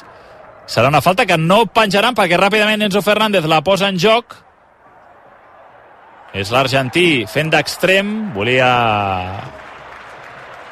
[0.70, 4.38] serà una falta que no penjaran perquè ràpidament Enzo Fernández la posa en joc,
[6.30, 8.70] és l'argentí fent d'extrem, volia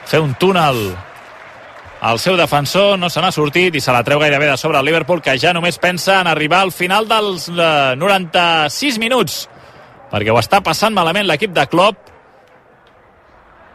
[0.06, 0.84] fer un túnel
[1.98, 4.86] el seu defensor no se n'ha sortit i se la treu gairebé de sobre el
[4.86, 9.40] Liverpool que ja només pensa en arribar al final dels eh, 96 minuts.
[10.12, 12.14] Perquè ho està passant malament l'equip de Klopp.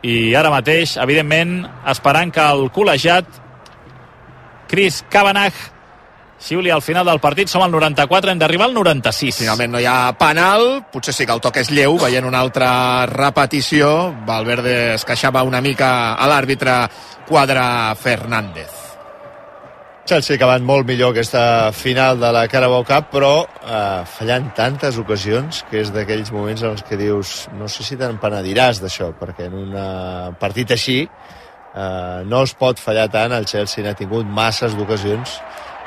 [0.04, 3.28] I ara mateix, evidentment, esperant que el col·legiat
[4.72, 5.73] Chris Kavanagh
[6.44, 7.48] xiuli al final del partit.
[7.48, 9.39] Som al 94, hem d'arribar al 96.
[9.44, 12.70] Finalment no hi ha penal, potser sí que el toc és lleu, veient una altra
[13.10, 14.12] repetició.
[14.28, 16.78] Valverde es queixava una mica a l'àrbitre
[17.28, 18.82] Quadra Fernández.
[20.04, 25.62] Chelsea acabant molt millor aquesta final de la Carabao Cup, però eh, fallant tantes ocasions
[25.70, 29.48] que és d'aquells moments en els que dius no sé si te'n penediràs d'això, perquè
[29.48, 29.78] en un
[30.41, 35.39] partit així eh, no es pot fallar tant, el Chelsea n'ha tingut masses d'ocasions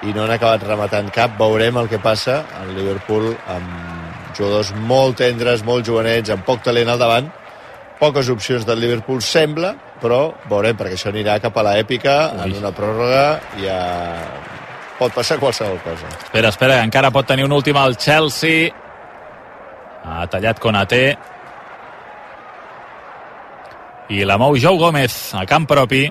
[0.04, 5.16] i no han acabat rematant cap, veurem el que passa el Liverpool amb jugadors molt
[5.22, 7.30] tendres, molt jovenets, amb poc talent al davant,
[8.00, 9.72] poques opcions del Liverpool sembla,
[10.02, 13.24] però veurem, perquè això anirà cap a l'èpica en una pròrroga
[13.62, 13.78] ja
[14.98, 16.10] pot passar qualsevol cosa.
[16.18, 18.68] Espera, espera, encara pot tenir un últim al Chelsea.
[20.04, 21.16] Ha tallat Konaté.
[24.12, 26.06] I la mou Jou Gómez a camp propi.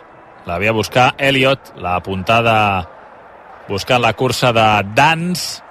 [0.45, 2.57] La ve a buscar Elliot, la puntada
[3.67, 5.63] buscant la cursa de Dans.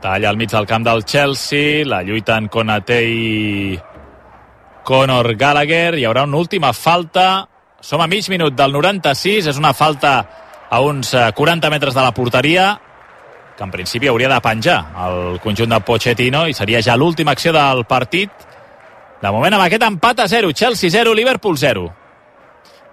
[0.00, 3.78] Talla al mig del camp del Chelsea, la lluita en Konaté i
[4.84, 5.98] Conor Gallagher.
[5.98, 7.46] Hi haurà una última falta.
[7.80, 10.14] Som a mig minut del 96, és una falta
[10.70, 12.74] a uns eh, 40 metres de la porteria,
[13.56, 17.52] que en principi hauria de penjar el conjunt de Pochettino i seria ja l'última acció
[17.52, 18.30] del partit.
[19.20, 21.99] De moment amb aquest empat a 0, Chelsea 0, Liverpool 0.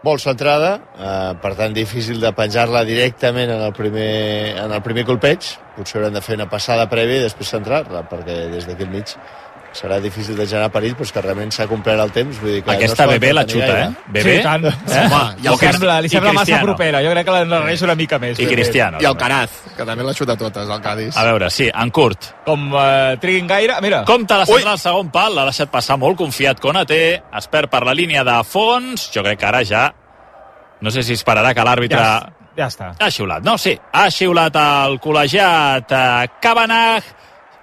[0.05, 5.07] Molt centrada, eh, per tant difícil de penjar-la directament en el, primer, en el primer
[5.07, 5.47] colpeig.
[5.77, 9.15] Potser haurem de fer una passada prèvia i després centrar-la, perquè des d'aquí al mig
[9.78, 12.39] serà difícil de generar perill, però és que realment s'ha complert el temps.
[12.41, 13.84] Vull dir que Aquesta no bebé la xuta, gaire.
[13.86, 14.11] eh?
[14.15, 14.36] Bebé?
[14.38, 14.65] Sí, tant.
[14.65, 15.03] Eh?
[15.05, 17.01] Home, i el sembla, li sembla massa propera.
[17.05, 18.39] Jo crec que l'endarrereix una mica més.
[18.41, 18.97] I Cristiano.
[19.01, 21.13] I el Caraz, que també l'ha xutat totes, el Cádiz.
[21.17, 22.32] A veure, sí, en curt.
[22.47, 23.78] Com eh, triguin gaire...
[23.86, 24.57] Mira, Compte la Ui!
[24.57, 28.23] central al segon pal, l'ha deixat passar molt confiat Konaté, es perd per la línia
[28.28, 29.86] de fons, jo crec que ara ja
[30.82, 32.91] no sé si esperarà que l'àrbitre ja, ja està.
[33.01, 33.55] ha xiulat, no?
[33.57, 37.07] Sí, ha xiulat el col·legiat eh, Cabanach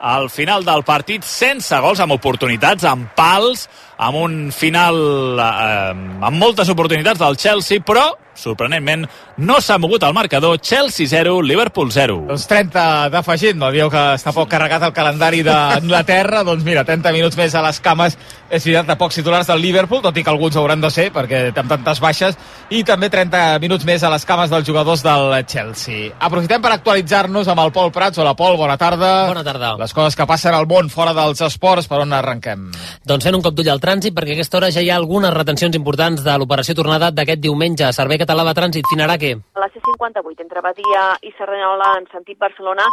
[0.04, 3.64] al final del partit sense gols, amb oportunitats, amb pals,
[3.96, 4.98] amb un final
[5.40, 5.94] eh,
[6.28, 9.06] amb moltes oportunitats del Chelsea, però sorprenentment,
[9.36, 10.60] no s'ha mogut el marcador.
[10.60, 12.20] Chelsea 0, Liverpool 0.
[12.28, 17.14] Doncs 30 d'afegit, no dieu que està poc carregat el calendari d'Anglaterra, doncs mira, 30
[17.14, 18.18] minuts més a les cames,
[18.50, 21.48] és veritat, de pocs titulars del Liverpool, tot i que alguns hauran de ser, perquè
[21.48, 22.38] té tantes baixes,
[22.70, 26.12] i també 30 minuts més a les cames dels jugadors del Chelsea.
[26.18, 28.18] Aprofitem per actualitzar-nos amb el Pol Prats.
[28.18, 29.12] Hola, Pol, bona tarda.
[29.30, 29.74] Bona tarda.
[29.80, 32.68] Les coses que passen al món fora dels esports, per on arrenquem?
[33.06, 35.34] Doncs fent un cop d'ull al trànsit, perquè a aquesta hora ja hi ha algunes
[35.34, 37.90] retencions importants de l'operació tornada d'aquest diumenge.
[37.96, 39.34] Servei Català de Trànsit, Finaraque.
[39.52, 42.86] A la C58, entre Badia i Cerdanyola, en sentit Barcelona,